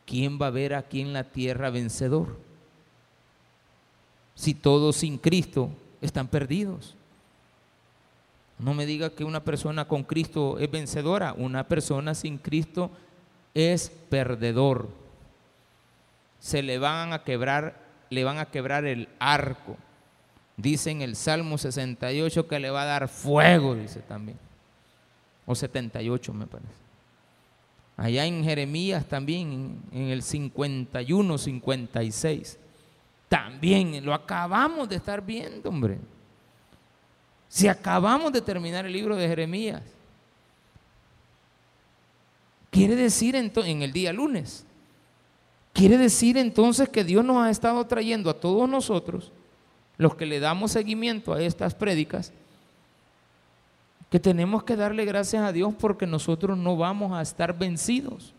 ¿Quién 0.06 0.38
va 0.40 0.48
a 0.48 0.50
ver 0.50 0.74
aquí 0.74 1.00
en 1.00 1.12
la 1.12 1.24
tierra 1.24 1.70
vencedor? 1.70 2.38
Si 4.34 4.54
todos 4.54 4.96
sin 4.96 5.18
Cristo 5.18 5.70
están 6.00 6.28
perdidos. 6.28 6.94
No 8.58 8.74
me 8.74 8.86
diga 8.86 9.10
que 9.10 9.24
una 9.24 9.42
persona 9.42 9.88
con 9.88 10.04
Cristo 10.04 10.58
es 10.58 10.70
vencedora, 10.70 11.34
una 11.36 11.66
persona 11.66 12.14
sin 12.14 12.38
Cristo 12.38 12.90
es 13.54 13.90
perdedor. 14.08 14.88
Se 16.42 16.60
le 16.60 16.78
van 16.78 17.12
a 17.12 17.22
quebrar, 17.22 17.76
le 18.10 18.24
van 18.24 18.38
a 18.38 18.46
quebrar 18.46 18.84
el 18.84 19.08
arco. 19.20 19.76
Dice 20.56 20.90
en 20.90 21.00
el 21.00 21.14
Salmo 21.14 21.56
68 21.56 22.48
que 22.48 22.58
le 22.58 22.68
va 22.68 22.82
a 22.82 22.86
dar 22.86 23.08
fuego, 23.08 23.76
dice 23.76 24.00
también. 24.00 24.36
O 25.46 25.54
78 25.54 26.34
me 26.34 26.48
parece. 26.48 26.82
Allá 27.96 28.26
en 28.26 28.42
Jeremías 28.42 29.06
también, 29.06 29.80
en 29.92 30.08
el 30.08 30.24
51, 30.24 31.38
56. 31.38 32.58
También 33.28 34.04
lo 34.04 34.12
acabamos 34.12 34.88
de 34.88 34.96
estar 34.96 35.24
viendo, 35.24 35.68
hombre. 35.68 35.98
Si 37.48 37.68
acabamos 37.68 38.32
de 38.32 38.42
terminar 38.42 38.84
el 38.84 38.92
libro 38.92 39.14
de 39.14 39.28
Jeremías, 39.28 39.82
quiere 42.68 42.96
decir 42.96 43.36
en 43.36 43.82
el 43.82 43.92
día 43.92 44.12
lunes, 44.12 44.66
quiere 45.72 45.98
decir 45.98 46.36
entonces 46.36 46.88
que 46.88 47.04
Dios 47.04 47.24
nos 47.24 47.38
ha 47.38 47.50
estado 47.50 47.84
trayendo 47.86 48.30
a 48.30 48.40
todos 48.40 48.68
nosotros, 48.68 49.32
los 49.98 50.14
que 50.14 50.26
le 50.26 50.40
damos 50.40 50.72
seguimiento 50.72 51.32
a 51.32 51.42
estas 51.42 51.74
prédicas, 51.74 52.32
que 54.10 54.20
tenemos 54.20 54.62
que 54.64 54.76
darle 54.76 55.04
gracias 55.04 55.42
a 55.42 55.52
Dios 55.52 55.72
porque 55.78 56.06
nosotros 56.06 56.58
no 56.58 56.76
vamos 56.76 57.12
a 57.12 57.22
estar 57.22 57.56
vencidos. 57.56 58.34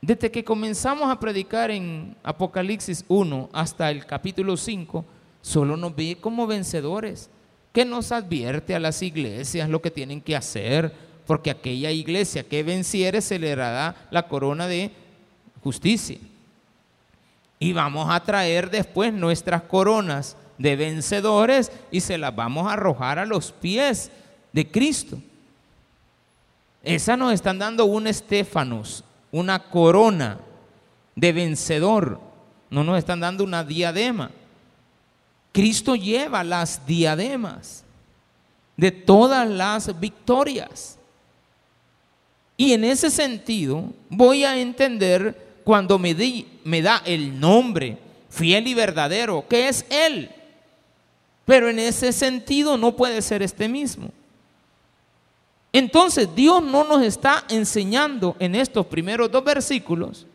Desde 0.00 0.30
que 0.30 0.44
comenzamos 0.44 1.10
a 1.10 1.18
predicar 1.18 1.70
en 1.70 2.14
Apocalipsis 2.22 3.04
1 3.08 3.48
hasta 3.52 3.90
el 3.90 4.04
capítulo 4.04 4.56
5, 4.56 5.04
solo 5.40 5.76
nos 5.76 5.96
ve 5.96 6.18
como 6.20 6.46
vencedores, 6.46 7.30
que 7.72 7.84
nos 7.84 8.12
advierte 8.12 8.74
a 8.74 8.80
las 8.80 9.02
iglesias 9.02 9.68
lo 9.68 9.82
que 9.82 9.90
tienen 9.90 10.20
que 10.20 10.36
hacer, 10.36 10.94
porque 11.26 11.50
aquella 11.50 11.90
iglesia 11.90 12.44
que 12.44 12.62
venciere 12.62 13.20
se 13.20 13.38
le 13.38 13.54
dará 13.56 13.96
la 14.10 14.28
corona 14.28 14.66
de 14.66 14.90
justicia. 15.62 16.18
Y 17.58 17.72
vamos 17.72 18.10
a 18.10 18.20
traer 18.20 18.70
después 18.70 19.12
nuestras 19.12 19.62
coronas 19.62 20.36
de 20.58 20.76
vencedores 20.76 21.72
y 21.90 22.00
se 22.00 22.18
las 22.18 22.34
vamos 22.34 22.66
a 22.66 22.74
arrojar 22.74 23.18
a 23.18 23.26
los 23.26 23.52
pies 23.52 24.10
de 24.52 24.70
Cristo. 24.70 25.18
Esa 26.82 27.16
nos 27.16 27.32
están 27.32 27.58
dando 27.58 27.86
un 27.86 28.06
estéfanos, 28.06 29.04
una 29.32 29.58
corona 29.58 30.38
de 31.16 31.32
vencedor. 31.32 32.20
No 32.68 32.84
nos 32.84 32.98
están 32.98 33.20
dando 33.20 33.44
una 33.44 33.64
diadema. 33.64 34.30
Cristo 35.52 35.94
lleva 35.94 36.44
las 36.44 36.84
diademas 36.84 37.84
de 38.76 38.90
todas 38.90 39.48
las 39.48 39.98
victorias. 39.98 40.98
Y 42.56 42.72
en 42.72 42.84
ese 42.84 43.10
sentido 43.10 43.92
voy 44.08 44.44
a 44.44 44.58
entender 44.58 45.60
cuando 45.64 45.98
me, 45.98 46.14
me 46.64 46.82
da 46.82 47.02
el 47.04 47.38
nombre 47.38 47.98
fiel 48.28 48.66
y 48.66 48.74
verdadero, 48.74 49.44
que 49.48 49.68
es 49.68 49.84
Él. 49.90 50.30
Pero 51.44 51.68
en 51.68 51.78
ese 51.78 52.12
sentido 52.12 52.76
no 52.76 52.96
puede 52.96 53.22
ser 53.22 53.42
este 53.42 53.68
mismo. 53.68 54.10
Entonces 55.72 56.28
Dios 56.34 56.62
no 56.62 56.84
nos 56.84 57.02
está 57.02 57.44
enseñando 57.48 58.36
en 58.38 58.54
estos 58.54 58.86
primeros 58.86 59.30
dos 59.30 59.44
versículos, 59.44 60.26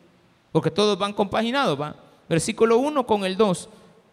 porque 0.51 0.69
todos 0.69 0.97
van 0.97 1.13
compaginados, 1.13 1.79
va. 1.79 1.95
Versículo 2.27 2.77
1 2.77 3.05
con 3.07 3.23
el 3.25 3.37
2 3.37 3.69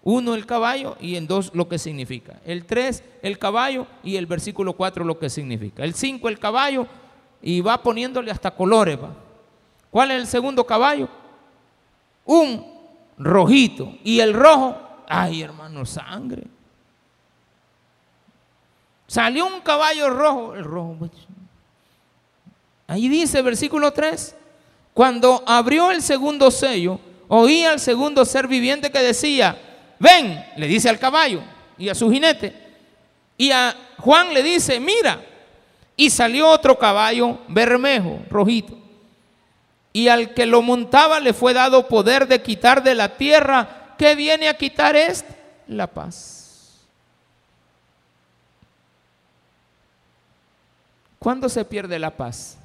uno 0.08 0.36
el 0.36 0.46
caballo 0.46 0.96
y 1.00 1.16
en 1.16 1.26
dos 1.26 1.50
lo 1.52 1.68
que 1.68 1.80
significa. 1.80 2.40
El 2.44 2.64
tres 2.64 3.02
el 3.22 3.40
caballo 3.40 3.88
y 4.04 4.14
el 4.14 4.26
versículo 4.26 4.74
4 4.74 5.04
lo 5.04 5.18
que 5.18 5.28
significa. 5.28 5.82
El 5.82 5.94
5 5.94 6.28
el 6.28 6.38
caballo 6.38 6.86
y 7.42 7.60
va 7.60 7.82
poniéndole 7.82 8.30
hasta 8.30 8.50
colores. 8.50 8.98
Va. 9.00 9.10
¿Cuál 9.90 10.10
es 10.10 10.20
el 10.20 10.26
segundo 10.26 10.64
caballo? 10.64 11.08
Un 12.24 12.66
rojito. 13.18 13.94
Y 14.04 14.20
el 14.20 14.34
rojo, 14.34 14.76
ay 15.08 15.42
hermano, 15.42 15.84
sangre. 15.86 16.44
Salió 19.06 19.46
un 19.46 19.60
caballo 19.60 20.10
rojo, 20.10 20.54
el 20.54 20.64
rojo. 20.64 20.96
Pues. 20.98 21.12
Ahí 22.88 23.08
dice 23.08 23.40
versículo 23.42 23.92
3, 23.92 24.36
cuando 24.92 25.42
abrió 25.46 25.90
el 25.90 26.02
segundo 26.02 26.50
sello, 26.50 27.00
oía 27.28 27.70
al 27.70 27.80
segundo 27.80 28.24
ser 28.24 28.48
viviente 28.48 28.90
que 28.90 28.98
decía, 28.98 29.56
ven, 29.98 30.44
le 30.56 30.66
dice 30.66 30.88
al 30.88 30.98
caballo 30.98 31.42
y 31.78 31.88
a 31.88 31.94
su 31.94 32.10
jinete. 32.10 32.66
Y 33.38 33.50
a 33.50 33.74
Juan 33.98 34.32
le 34.34 34.42
dice, 34.42 34.80
mira. 34.80 35.20
Y 35.96 36.10
salió 36.10 36.48
otro 36.48 36.78
caballo 36.78 37.38
bermejo, 37.48 38.20
rojito. 38.28 38.76
Y 39.92 40.08
al 40.08 40.34
que 40.34 40.44
lo 40.44 40.60
montaba 40.60 41.20
le 41.20 41.32
fue 41.32 41.54
dado 41.54 41.88
poder 41.88 42.28
de 42.28 42.42
quitar 42.42 42.82
de 42.82 42.94
la 42.94 43.16
tierra. 43.16 43.94
¿Qué 43.96 44.14
viene 44.14 44.48
a 44.48 44.56
quitar 44.56 44.94
este? 44.94 45.34
La 45.68 45.86
paz. 45.86 46.86
¿Cuándo 51.18 51.48
se 51.48 51.64
pierde 51.64 51.98
la 51.98 52.10
paz? 52.10 52.58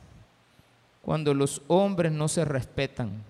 Cuando 1.02 1.34
los 1.34 1.62
hombres 1.68 2.12
no 2.12 2.28
se 2.28 2.44
respetan. 2.44 3.24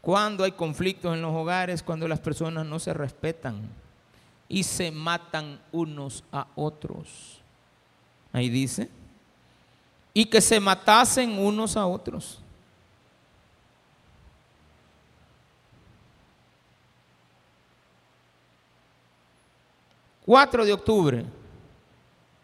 Cuando 0.00 0.44
hay 0.44 0.52
conflictos 0.52 1.14
en 1.14 1.20
los 1.20 1.34
hogares, 1.34 1.82
cuando 1.82 2.08
las 2.08 2.20
personas 2.20 2.64
no 2.64 2.78
se 2.78 2.94
respetan 2.94 3.68
y 4.48 4.62
se 4.62 4.90
matan 4.90 5.60
unos 5.72 6.24
a 6.32 6.46
otros. 6.54 7.39
Ahí 8.32 8.48
dice. 8.48 8.88
Y 10.12 10.26
que 10.26 10.40
se 10.40 10.58
matasen 10.60 11.38
unos 11.38 11.76
a 11.76 11.86
otros. 11.86 12.40
4 20.30 20.64
de 20.64 20.72
octubre, 20.72 21.24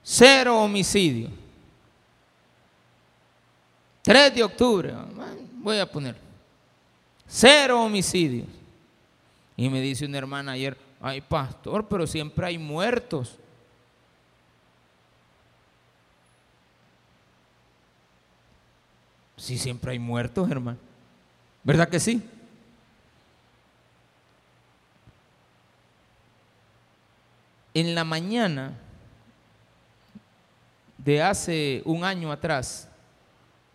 cero 0.03 0.61
homicidio. 0.61 1.31
3 4.03 4.35
de 4.35 4.43
octubre, 4.43 4.93
voy 5.59 5.79
a 5.79 5.89
poner, 5.89 6.17
cero 7.29 7.83
homicidios. 7.83 8.49
Y 9.57 9.69
me 9.69 9.81
dice 9.81 10.05
una 10.05 10.19
hermana 10.19 10.51
ayer, 10.51 10.77
ay 11.01 11.21
pastor, 11.21 11.87
pero 11.87 12.09
siempre 12.09 12.47
hay 12.47 12.59
muertos. 12.59 13.37
Sí, 19.37 19.59
siempre 19.59 19.93
hay 19.93 19.99
muertos, 19.99 20.51
hermano. 20.51 20.79
¿Verdad 21.63 21.89
que 21.89 22.01
sí? 22.01 22.23
en 27.77 27.95
la 27.95 28.05
mañana 28.05 28.73
de 30.97 31.23
hace 31.23 31.83
un 31.85 32.05
año 32.05 32.33
atrás, 32.33 32.89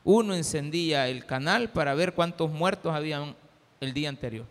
uno 0.03 0.33
encendía 0.33 1.07
el 1.07 1.23
canal 1.27 1.69
para 1.69 1.93
ver 1.93 2.15
cuántos 2.15 2.49
muertos 2.49 2.95
habían 2.95 3.35
el 3.79 3.93
día 3.93 4.09
anterior. 4.09 4.47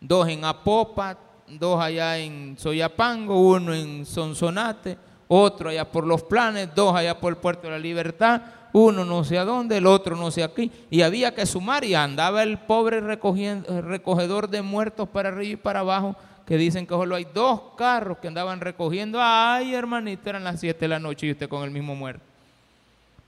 Dos 0.00 0.28
en 0.28 0.44
Apopa, 0.44 1.16
dos 1.46 1.80
allá 1.80 2.18
en 2.18 2.56
Soyapango, 2.58 3.40
uno 3.40 3.72
en 3.72 4.04
Sonsonate, 4.04 4.98
otro 5.28 5.70
allá 5.70 5.88
por 5.88 6.04
los 6.04 6.24
planes, 6.24 6.74
dos 6.74 6.92
allá 6.92 7.20
por 7.20 7.34
el 7.34 7.38
Puerto 7.38 7.68
de 7.68 7.74
la 7.74 7.78
Libertad, 7.78 8.42
uno 8.74 9.04
no 9.04 9.22
sé 9.22 9.38
a 9.38 9.44
dónde, 9.44 9.76
el 9.76 9.86
otro 9.86 10.16
no 10.16 10.32
sé 10.32 10.42
aquí. 10.42 10.68
Y 10.90 11.02
había 11.02 11.32
que 11.32 11.46
sumar 11.46 11.84
y 11.84 11.94
andaba 11.94 12.42
el 12.42 12.58
pobre 12.58 13.00
recogedor 13.00 14.50
de 14.50 14.62
muertos 14.62 15.08
para 15.08 15.28
arriba 15.28 15.52
y 15.52 15.56
para 15.56 15.80
abajo 15.80 16.16
que 16.44 16.56
dicen 16.56 16.84
que 16.84 16.92
solo 16.92 17.14
hay 17.14 17.24
dos 17.32 17.60
carros 17.76 18.18
que 18.18 18.26
andaban 18.26 18.60
recogiendo. 18.60 19.20
Ay, 19.22 19.74
hermanito, 19.74 20.28
eran 20.28 20.42
las 20.42 20.58
7 20.58 20.76
de 20.80 20.88
la 20.88 20.98
noche 20.98 21.28
y 21.28 21.30
usted 21.30 21.48
con 21.48 21.62
el 21.62 21.70
mismo 21.70 21.94
muerto. 21.94 22.24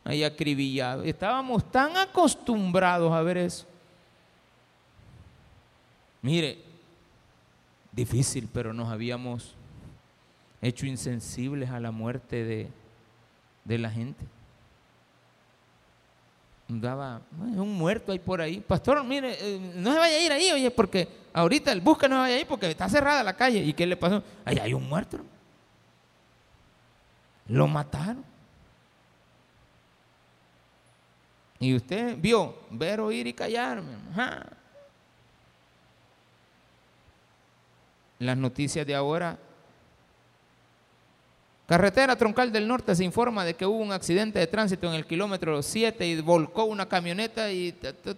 Ahí 0.02 0.24
acribillado. 0.24 1.04
Estábamos 1.04 1.70
tan 1.70 1.96
acostumbrados 1.96 3.12
a 3.12 3.22
ver 3.22 3.38
eso. 3.38 3.66
Mire, 6.22 6.58
difícil, 7.92 8.48
pero 8.52 8.72
nos 8.72 8.88
habíamos 8.88 9.54
hecho 10.60 10.86
insensibles 10.86 11.70
a 11.70 11.78
la 11.78 11.92
muerte 11.92 12.42
de, 12.42 12.68
de 13.64 13.78
la 13.78 13.92
gente 13.92 14.26
daba 16.68 17.22
un 17.38 17.74
muerto 17.74 18.12
ahí 18.12 18.18
por 18.18 18.40
ahí. 18.40 18.60
Pastor, 18.60 19.02
mire, 19.04 19.36
eh, 19.40 19.72
no 19.76 19.92
se 19.92 19.98
vaya 19.98 20.16
a 20.16 20.20
ir 20.20 20.32
ahí, 20.32 20.50
oye, 20.50 20.70
porque 20.70 21.08
ahorita 21.32 21.72
el 21.72 21.80
busca 21.80 22.08
no 22.08 22.18
vaya 22.18 22.36
a 22.36 22.40
ir 22.40 22.46
porque 22.46 22.70
está 22.70 22.88
cerrada 22.88 23.22
la 23.22 23.36
calle. 23.36 23.62
¿Y 23.62 23.72
qué 23.72 23.86
le 23.86 23.96
pasó? 23.96 24.22
Ahí 24.44 24.58
hay 24.58 24.74
un 24.74 24.88
muerto. 24.88 25.18
Lo 27.48 27.66
mataron. 27.66 28.24
Y 31.58 31.74
usted 31.74 32.16
vio 32.18 32.54
ver, 32.70 33.00
oír 33.00 33.26
y 33.26 33.32
callarme. 33.32 33.94
Las 38.18 38.36
noticias 38.36 38.86
de 38.86 38.94
ahora 38.94 39.38
Carretera 41.66 42.14
Troncal 42.14 42.52
del 42.52 42.68
Norte 42.68 42.94
se 42.94 43.02
informa 43.02 43.44
de 43.44 43.54
que 43.54 43.66
hubo 43.66 43.78
un 43.78 43.90
accidente 43.90 44.38
de 44.38 44.46
tránsito 44.46 44.86
en 44.86 44.94
el 44.94 45.04
kilómetro 45.04 45.60
7 45.60 46.06
y 46.06 46.20
volcó 46.20 46.64
una 46.64 46.86
camioneta 46.86 47.50
y 47.50 47.72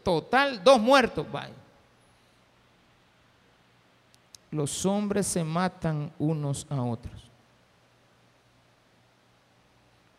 total, 0.04 0.62
dos 0.62 0.78
muertos. 0.78 1.26
Los 4.50 4.84
hombres 4.84 5.26
se 5.26 5.42
matan 5.44 6.12
unos 6.18 6.66
a 6.68 6.82
otros. 6.82 7.22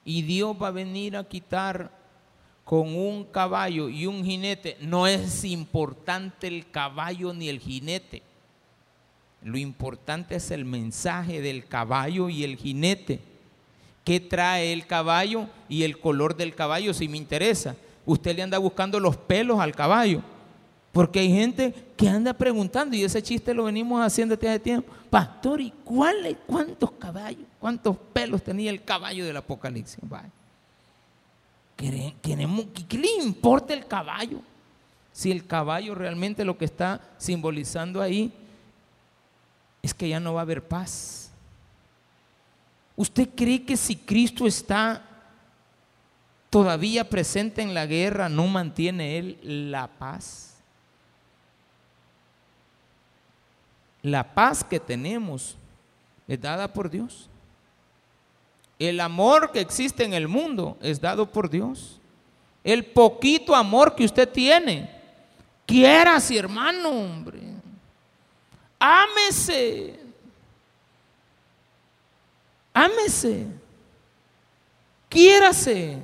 Y 0.03 0.23
Dios 0.23 0.57
va 0.59 0.69
a 0.69 0.71
venir 0.71 1.15
a 1.15 1.23
quitar 1.23 1.91
con 2.63 2.95
un 2.95 3.25
caballo 3.25 3.89
y 3.89 4.07
un 4.07 4.25
jinete. 4.25 4.77
No 4.81 5.05
es 5.05 5.43
importante 5.43 6.47
el 6.47 6.71
caballo 6.71 7.31
ni 7.31 7.47
el 7.47 7.59
jinete. 7.59 8.23
Lo 9.43 9.57
importante 9.57 10.35
es 10.35 10.51
el 10.51 10.65
mensaje 10.65 11.41
del 11.41 11.65
caballo 11.65 12.29
y 12.29 12.43
el 12.43 12.57
jinete. 12.57 13.19
¿Qué 14.03 14.19
trae 14.19 14.73
el 14.73 14.85
caballo 14.85 15.47
y 15.69 15.83
el 15.83 15.99
color 15.99 16.35
del 16.35 16.55
caballo 16.55 16.93
si 16.93 17.07
me 17.07 17.17
interesa? 17.17 17.75
Usted 18.05 18.35
le 18.35 18.41
anda 18.41 18.57
buscando 18.57 18.99
los 18.99 19.15
pelos 19.15 19.59
al 19.59 19.75
caballo. 19.75 20.21
Porque 20.91 21.19
hay 21.19 21.29
gente 21.29 21.73
que 21.95 22.09
anda 22.09 22.33
preguntando, 22.33 22.95
y 22.95 23.03
ese 23.03 23.21
chiste 23.21 23.53
lo 23.53 23.65
venimos 23.65 24.01
haciendo 24.01 24.35
desde 24.35 24.49
hace 24.49 24.59
tiempo. 24.59 24.91
Pastor, 25.09 25.61
¿y 25.61 25.71
cuáles, 25.83 26.35
cuántos 26.47 26.91
caballos, 26.91 27.45
cuántos 27.59 27.95
pelos 28.11 28.43
tenía 28.43 28.71
el 28.71 28.83
caballo 28.83 29.25
del 29.25 29.37
Apocalipsis? 29.37 29.99
¿Qué, 31.75 32.15
¿Qué 32.21 32.97
le 32.97 33.23
importa 33.23 33.73
el 33.73 33.85
caballo? 33.85 34.41
Si 35.13 35.31
el 35.31 35.45
caballo 35.45 35.93
realmente 35.95 36.43
lo 36.43 36.57
que 36.57 36.65
está 36.65 36.99
simbolizando 37.17 38.01
ahí 38.01 38.31
es 39.81 39.93
que 39.93 40.09
ya 40.09 40.19
no 40.19 40.33
va 40.33 40.41
a 40.41 40.43
haber 40.43 40.67
paz. 40.67 41.31
¿Usted 42.95 43.29
cree 43.35 43.63
que 43.63 43.77
si 43.77 43.95
Cristo 43.95 44.45
está 44.45 45.05
todavía 46.49 47.09
presente 47.09 47.61
en 47.61 47.73
la 47.73 47.85
guerra, 47.85 48.27
no 48.27 48.47
mantiene 48.47 49.17
Él 49.17 49.71
la 49.71 49.87
paz? 49.87 50.57
La 54.01 54.33
paz 54.33 54.63
que 54.63 54.79
tenemos 54.79 55.57
es 56.27 56.39
dada 56.41 56.71
por 56.71 56.89
Dios. 56.89 57.29
El 58.77 58.99
amor 59.01 59.51
que 59.51 59.59
existe 59.59 60.05
en 60.05 60.13
el 60.13 60.27
mundo 60.27 60.77
es 60.81 61.01
dado 61.01 61.29
por 61.29 61.49
Dios. 61.49 61.99
El 62.63 62.85
poquito 62.85 63.55
amor 63.55 63.95
que 63.95 64.05
usted 64.05 64.27
tiene, 64.27 64.89
quiera, 65.65 66.19
si 66.19 66.37
hermano, 66.37 66.89
hombre. 66.89 67.48
Ámese. 68.79 69.99
Ámese. 72.73 73.47
Quiérase. 75.09 76.01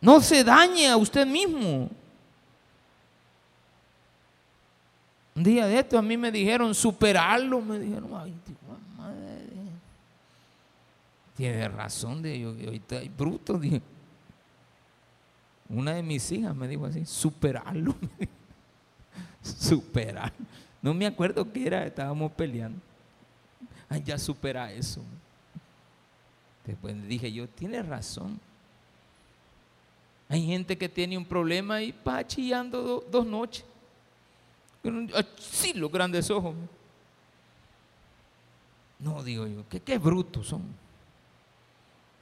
No 0.00 0.20
se 0.20 0.42
dañe 0.42 0.88
a 0.88 0.96
usted 0.96 1.26
mismo. 1.26 1.90
Un 5.34 5.42
día 5.42 5.66
de 5.66 5.78
esto 5.78 5.98
a 5.98 6.02
mí 6.02 6.16
me 6.16 6.32
dijeron 6.32 6.74
superarlo. 6.74 7.60
Me 7.60 7.78
dijeron, 7.78 8.10
ay, 8.16 8.34
madre. 8.96 9.46
Tiene 11.36 11.68
razón, 11.68 12.22
de 12.22 12.40
yo, 12.40 12.48
ahorita 12.50 12.96
hay 12.96 13.08
bruto. 13.10 13.58
Dije. 13.58 13.82
Una 15.68 15.94
de 15.94 16.02
mis 16.02 16.30
hijas 16.32 16.54
me 16.54 16.68
dijo 16.68 16.86
así, 16.86 17.04
superarlo. 17.04 17.94
superar. 19.42 20.32
No 20.82 20.94
me 20.94 21.06
acuerdo 21.06 21.50
qué 21.52 21.66
era, 21.66 21.86
estábamos 21.86 22.32
peleando. 22.32 22.80
Ay, 23.88 24.02
ya 24.04 24.18
supera 24.18 24.72
eso. 24.72 25.02
Después 26.64 27.06
dije 27.06 27.32
yo, 27.32 27.48
tiene 27.48 27.82
razón. 27.82 28.40
Hay 30.28 30.44
gente 30.44 30.76
que 30.76 30.88
tiene 30.88 31.16
un 31.16 31.24
problema 31.24 31.80
y 31.82 31.94
va 32.06 32.26
chillando 32.26 33.04
dos 33.10 33.24
noches. 33.24 33.64
Sí, 35.38 35.72
los 35.74 35.90
grandes 35.90 36.30
ojos. 36.30 36.54
No, 38.98 39.22
digo 39.22 39.46
yo, 39.46 39.68
que 39.68 39.80
qué 39.80 39.98
brutos 39.98 40.48
son. 40.48 40.62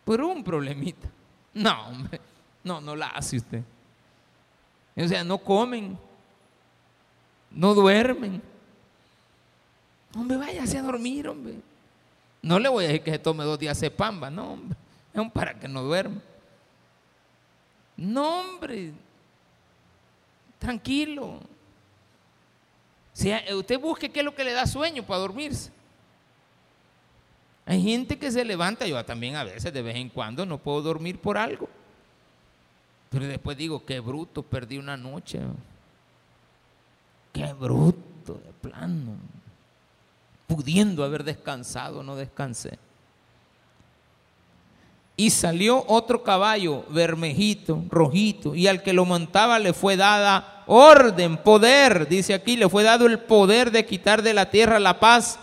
Pero 0.04 0.28
un 0.28 0.44
problemita. 0.44 1.08
No, 1.54 1.88
hombre, 1.88 2.20
no, 2.62 2.80
no 2.80 2.96
la 2.96 3.06
hace 3.08 3.36
usted. 3.36 3.62
O 4.96 5.08
sea, 5.08 5.24
no 5.24 5.38
comen, 5.38 5.98
no 7.54 7.74
duermen. 7.74 8.42
Hombre, 10.14 10.36
váyase 10.36 10.78
a 10.78 10.82
dormir, 10.82 11.28
hombre. 11.28 11.54
No 12.42 12.58
le 12.58 12.68
voy 12.68 12.84
a 12.84 12.88
decir 12.88 13.02
que 13.02 13.10
se 13.10 13.18
tome 13.18 13.44
dos 13.44 13.58
días 13.58 13.80
de 13.80 13.90
pamba, 13.90 14.30
no, 14.30 14.52
hombre. 14.52 14.76
Es 15.12 15.32
para 15.32 15.58
que 15.58 15.68
no 15.68 15.82
duerma. 15.82 16.20
No, 17.96 18.40
hombre. 18.40 18.92
Tranquilo. 20.58 21.40
Si 23.12 23.32
usted 23.54 23.78
busque 23.78 24.10
qué 24.10 24.20
es 24.20 24.24
lo 24.24 24.34
que 24.34 24.44
le 24.44 24.52
da 24.52 24.66
sueño 24.66 25.04
para 25.04 25.20
dormirse. 25.20 25.70
Hay 27.66 27.82
gente 27.82 28.18
que 28.18 28.30
se 28.30 28.44
levanta, 28.44 28.86
yo 28.86 29.02
también 29.04 29.36
a 29.36 29.44
veces 29.44 29.72
de 29.72 29.82
vez 29.82 29.96
en 29.96 30.10
cuando 30.10 30.44
no 30.44 30.58
puedo 30.58 30.82
dormir 30.82 31.18
por 31.18 31.38
algo. 31.38 31.68
Pero 33.08 33.26
después 33.26 33.56
digo, 33.56 33.84
qué 33.86 34.00
bruto, 34.00 34.42
perdí 34.42 34.76
una 34.76 34.96
noche. 34.96 35.40
Qué 37.34 37.52
bruto, 37.52 38.40
de 38.44 38.52
plano. 38.62 39.16
Pudiendo 40.46 41.02
haber 41.02 41.24
descansado, 41.24 42.04
no 42.04 42.14
descansé. 42.14 42.78
Y 45.16 45.30
salió 45.30 45.84
otro 45.88 46.22
caballo, 46.22 46.84
vermejito, 46.90 47.82
rojito, 47.90 48.54
y 48.54 48.68
al 48.68 48.82
que 48.82 48.92
lo 48.92 49.04
montaba 49.04 49.58
le 49.58 49.72
fue 49.72 49.96
dada 49.96 50.62
orden, 50.66 51.36
poder, 51.38 52.08
dice 52.08 52.34
aquí, 52.34 52.56
le 52.56 52.68
fue 52.68 52.84
dado 52.84 53.06
el 53.06 53.18
poder 53.18 53.72
de 53.72 53.84
quitar 53.84 54.22
de 54.22 54.32
la 54.32 54.48
tierra 54.50 54.78
la 54.78 55.00
paz 55.00 55.38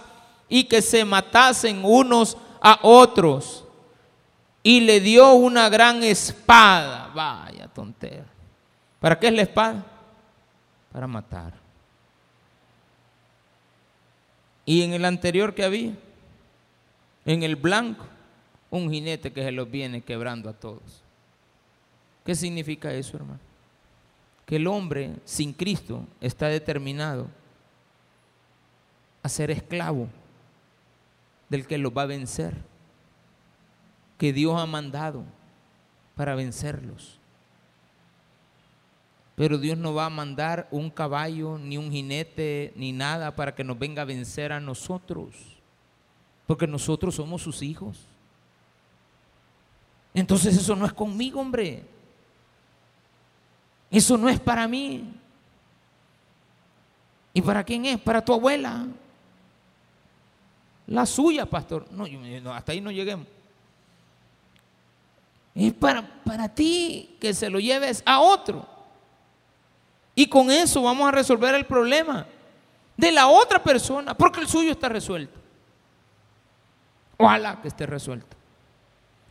y 0.47 0.63
que 0.63 0.81
se 0.81 1.03
matasen 1.03 1.83
unos 1.83 2.37
a 2.61 2.79
otros. 2.83 3.65
Y 4.63 4.79
le 4.79 5.01
dio 5.01 5.33
una 5.33 5.67
gran 5.67 6.03
espada. 6.03 7.11
Vaya 7.13 7.67
tontera. 7.67 8.27
¿Para 8.99 9.19
qué 9.19 9.27
es 9.27 9.33
la 9.33 9.41
espada? 9.41 9.85
Para 10.91 11.07
matar. 11.07 11.60
Y 14.65 14.83
en 14.83 14.93
el 14.93 15.05
anterior 15.05 15.53
que 15.53 15.63
había, 15.63 15.93
en 17.25 17.43
el 17.43 17.55
blanco, 17.55 18.05
un 18.69 18.89
jinete 18.89 19.31
que 19.31 19.43
se 19.43 19.51
los 19.51 19.69
viene 19.69 20.01
quebrando 20.01 20.49
a 20.49 20.53
todos. 20.53 21.03
¿Qué 22.25 22.35
significa 22.35 22.93
eso, 22.93 23.17
hermano? 23.17 23.39
Que 24.45 24.57
el 24.57 24.67
hombre 24.67 25.15
sin 25.25 25.53
Cristo 25.53 26.05
está 26.19 26.47
determinado 26.47 27.27
a 29.23 29.29
ser 29.29 29.51
esclavo 29.51 30.07
del 31.49 31.67
que 31.67 31.77
los 31.77 31.95
va 31.95 32.03
a 32.03 32.07
vencer, 32.07 32.55
que 34.17 34.33
Dios 34.33 34.59
ha 34.59 34.65
mandado 34.65 35.23
para 36.15 36.35
vencerlos. 36.35 37.20
Pero 39.41 39.57
Dios 39.57 39.75
no 39.75 39.95
va 39.95 40.05
a 40.05 40.09
mandar 40.11 40.67
un 40.69 40.91
caballo, 40.91 41.57
ni 41.57 41.75
un 41.75 41.89
jinete, 41.89 42.73
ni 42.75 42.91
nada 42.91 43.35
para 43.35 43.55
que 43.55 43.63
nos 43.63 43.79
venga 43.79 44.03
a 44.03 44.05
vencer 44.05 44.51
a 44.51 44.59
nosotros, 44.59 45.33
porque 46.45 46.67
nosotros 46.67 47.15
somos 47.15 47.41
sus 47.41 47.63
hijos. 47.63 47.97
Entonces 50.13 50.55
eso 50.55 50.75
no 50.75 50.85
es 50.85 50.93
conmigo, 50.93 51.39
hombre. 51.39 51.83
Eso 53.89 54.15
no 54.15 54.29
es 54.29 54.39
para 54.39 54.67
mí. 54.67 55.11
¿Y 57.33 57.41
para 57.41 57.63
quién 57.63 57.85
es? 57.85 57.99
Para 57.99 58.23
tu 58.23 58.35
abuela. 58.35 58.85
La 60.85 61.03
suya, 61.07 61.47
pastor. 61.47 61.87
No, 61.91 62.05
hasta 62.53 62.73
ahí 62.73 62.79
no 62.79 62.91
lleguemos. 62.91 63.25
Es 65.55 65.73
para, 65.73 66.07
para 66.23 66.47
ti 66.47 67.17
que 67.19 67.33
se 67.33 67.49
lo 67.49 67.59
lleves 67.59 68.03
a 68.05 68.19
otro. 68.19 68.80
Y 70.15 70.27
con 70.27 70.51
eso 70.51 70.81
vamos 70.81 71.07
a 71.07 71.11
resolver 71.11 71.55
el 71.55 71.65
problema 71.65 72.25
de 72.97 73.11
la 73.11 73.27
otra 73.27 73.63
persona, 73.63 74.13
porque 74.15 74.41
el 74.41 74.47
suyo 74.47 74.71
está 74.71 74.89
resuelto. 74.89 75.39
Ojalá 77.17 77.61
que 77.61 77.67
esté 77.67 77.85
resuelto. 77.85 78.37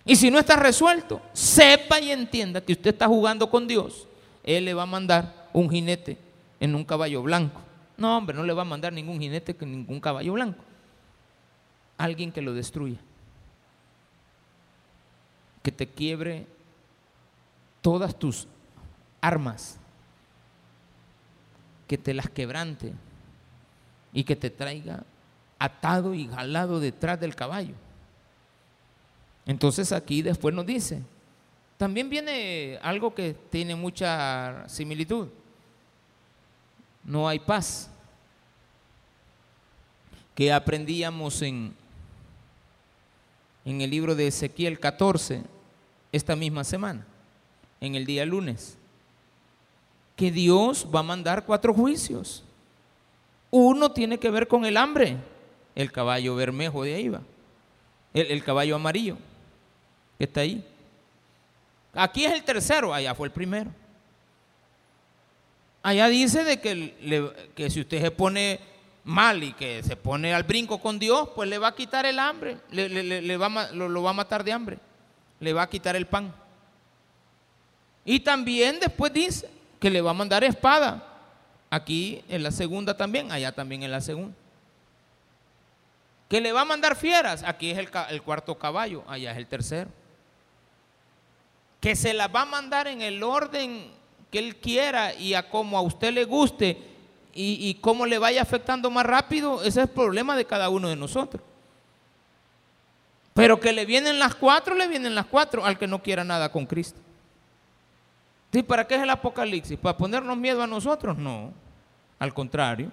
Y 0.04 0.16
si 0.16 0.30
no 0.30 0.38
está 0.38 0.56
resuelto, 0.56 1.20
sepa 1.32 2.00
y 2.00 2.10
entienda 2.10 2.60
que 2.60 2.72
usted 2.72 2.90
está 2.90 3.06
jugando 3.06 3.50
con 3.50 3.66
Dios. 3.66 4.06
Él 4.44 4.64
le 4.64 4.74
va 4.74 4.84
a 4.84 4.86
mandar 4.86 5.48
un 5.52 5.68
jinete 5.68 6.16
en 6.60 6.74
un 6.74 6.84
caballo 6.84 7.22
blanco. 7.22 7.60
No, 7.96 8.16
hombre, 8.16 8.36
no 8.36 8.44
le 8.44 8.52
va 8.52 8.62
a 8.62 8.66
mandar 8.66 8.92
ningún 8.92 9.18
jinete 9.18 9.54
con 9.54 9.70
ningún 9.70 10.00
caballo 10.00 10.32
blanco. 10.32 10.62
Alguien 11.98 12.32
que 12.32 12.40
lo 12.40 12.54
destruya. 12.54 12.98
Que 15.62 15.72
te 15.72 15.86
quiebre 15.86 16.46
todas 17.82 18.18
tus 18.18 18.46
armas. 19.20 19.79
Que 21.90 21.98
te 21.98 22.14
las 22.14 22.30
quebrante. 22.30 22.92
Y 24.12 24.22
que 24.22 24.36
te 24.36 24.48
traiga 24.48 25.02
atado 25.58 26.14
y 26.14 26.28
jalado 26.28 26.78
detrás 26.78 27.18
del 27.18 27.34
caballo. 27.34 27.74
Entonces 29.44 29.90
aquí 29.90 30.22
después 30.22 30.54
nos 30.54 30.64
dice, 30.64 31.02
también 31.76 32.08
viene 32.08 32.78
algo 32.80 33.12
que 33.12 33.34
tiene 33.50 33.74
mucha 33.74 34.68
similitud. 34.68 35.26
No 37.02 37.28
hay 37.28 37.40
paz. 37.40 37.90
Que 40.36 40.52
aprendíamos 40.52 41.42
en, 41.42 41.74
en 43.64 43.80
el 43.80 43.90
libro 43.90 44.14
de 44.14 44.28
Ezequiel 44.28 44.78
14 44.78 45.42
esta 46.12 46.36
misma 46.36 46.62
semana, 46.62 47.04
en 47.80 47.96
el 47.96 48.06
día 48.06 48.24
lunes. 48.24 48.78
Que 50.20 50.30
Dios 50.30 50.86
va 50.94 51.00
a 51.00 51.02
mandar 51.02 51.46
cuatro 51.46 51.72
juicios. 51.72 52.44
Uno 53.50 53.90
tiene 53.90 54.18
que 54.18 54.30
ver 54.30 54.46
con 54.46 54.66
el 54.66 54.76
hambre, 54.76 55.16
el 55.74 55.90
caballo 55.90 56.34
bermejo 56.34 56.84
de 56.84 56.94
ahí 56.94 57.08
va, 57.08 57.22
el 58.12 58.44
caballo 58.44 58.76
amarillo 58.76 59.16
que 60.18 60.24
está 60.24 60.42
ahí. 60.42 60.62
Aquí 61.94 62.26
es 62.26 62.34
el 62.34 62.44
tercero, 62.44 62.92
allá 62.92 63.14
fue 63.14 63.28
el 63.28 63.32
primero. 63.32 63.70
Allá 65.82 66.08
dice 66.08 66.44
de 66.44 66.60
que, 66.60 67.48
que 67.54 67.70
si 67.70 67.80
usted 67.80 68.02
se 68.02 68.10
pone 68.10 68.60
mal 69.04 69.42
y 69.42 69.54
que 69.54 69.82
se 69.82 69.96
pone 69.96 70.34
al 70.34 70.42
brinco 70.42 70.82
con 70.82 70.98
Dios, 70.98 71.30
pues 71.34 71.48
le 71.48 71.56
va 71.56 71.68
a 71.68 71.74
quitar 71.74 72.04
el 72.04 72.18
hambre, 72.18 72.58
le, 72.70 73.36
va, 73.38 73.72
lo, 73.72 73.88
lo 73.88 74.02
va 74.02 74.10
a 74.10 74.12
matar 74.12 74.44
de 74.44 74.52
hambre, 74.52 74.78
le 75.40 75.54
va 75.54 75.62
a 75.62 75.70
quitar 75.70 75.96
el 75.96 76.06
pan. 76.06 76.30
Y 78.04 78.20
también 78.20 78.80
después 78.80 79.14
dice 79.14 79.59
que 79.80 79.90
le 79.90 80.00
va 80.00 80.10
a 80.10 80.14
mandar 80.14 80.44
espada. 80.44 81.06
Aquí 81.70 82.22
en 82.28 82.42
la 82.42 82.50
segunda 82.50 82.96
también, 82.96 83.32
allá 83.32 83.52
también 83.52 83.82
en 83.82 83.90
la 83.90 84.00
segunda. 84.00 84.36
Que 86.28 86.40
le 86.40 86.52
va 86.52 86.60
a 86.60 86.64
mandar 86.64 86.94
fieras, 86.96 87.42
aquí 87.44 87.70
es 87.70 87.78
el, 87.78 88.22
cuarto 88.22 88.56
caballo, 88.56 89.02
allá 89.08 89.32
es 89.32 89.38
el 89.38 89.46
tercero 89.46 89.90
que 91.80 91.96
se 91.96 92.12
la 92.12 92.28
va 92.28 92.42
a 92.42 92.44
mandar 92.46 92.86
en 92.86 93.00
el 93.00 93.22
orden 93.22 93.90
que 94.30 94.38
él 94.38 94.56
quiera 94.56 95.14
y 95.14 95.32
a 95.32 95.48
como 95.48 95.78
a 95.78 95.80
usted 95.80 96.12
le 96.12 96.24
guste 96.24 96.76
y, 97.32 97.68
y 97.68 97.74
cómo 97.80 98.04
le 98.04 98.18
vaya 98.18 98.42
afectando 98.42 98.90
más 98.90 99.06
rápido, 99.06 99.60
ese 99.62 99.80
es 99.80 99.88
el 99.88 99.88
problema 99.88 100.36
de 100.36 100.44
cada 100.44 100.68
uno 100.68 100.88
de 100.88 100.96
nosotros. 100.96 101.42
Pero 103.32 103.58
que 103.58 103.72
le 103.72 103.86
vienen 103.86 104.18
las 104.18 104.34
cuatro, 104.34 104.74
le 104.74 104.88
vienen 104.88 105.14
las 105.14 105.26
cuatro 105.26 105.64
al 105.64 105.78
que 105.78 105.86
no 105.86 106.02
quiera 106.02 106.22
nada 106.22 106.52
con 106.52 106.66
Cristo. 106.66 107.00
¿Sí? 108.52 108.62
¿Para 108.62 108.86
qué 108.86 108.96
es 108.96 109.02
el 109.02 109.10
Apocalipsis? 109.10 109.78
¿Para 109.78 109.96
ponernos 109.96 110.36
miedo 110.36 110.62
a 110.62 110.66
nosotros? 110.66 111.16
No. 111.16 111.52
Al 112.18 112.34
contrario. 112.34 112.90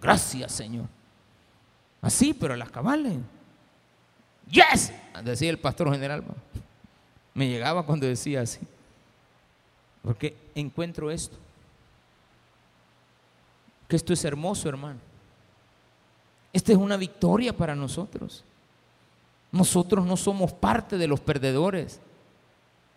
gracias, 0.00 0.52
Señor. 0.52 0.86
Así, 2.02 2.34
pero 2.34 2.56
las 2.56 2.70
cabales. 2.70 3.18
Yes, 4.50 4.92
decía 5.22 5.50
el 5.50 5.58
pastor 5.58 5.90
general. 5.92 6.24
Me 7.34 7.48
llegaba 7.48 7.84
cuando 7.84 8.06
decía 8.06 8.40
así. 8.40 8.60
Porque 10.02 10.36
encuentro 10.54 11.10
esto. 11.10 11.36
Que 13.86 13.96
esto 13.96 14.12
es 14.12 14.24
hermoso, 14.24 14.68
hermano. 14.68 14.98
Esta 16.52 16.72
es 16.72 16.78
una 16.78 16.96
victoria 16.96 17.56
para 17.56 17.74
nosotros. 17.74 18.44
Nosotros 19.52 20.04
no 20.04 20.16
somos 20.16 20.52
parte 20.52 20.96
de 20.98 21.06
los 21.06 21.20
perdedores. 21.20 22.00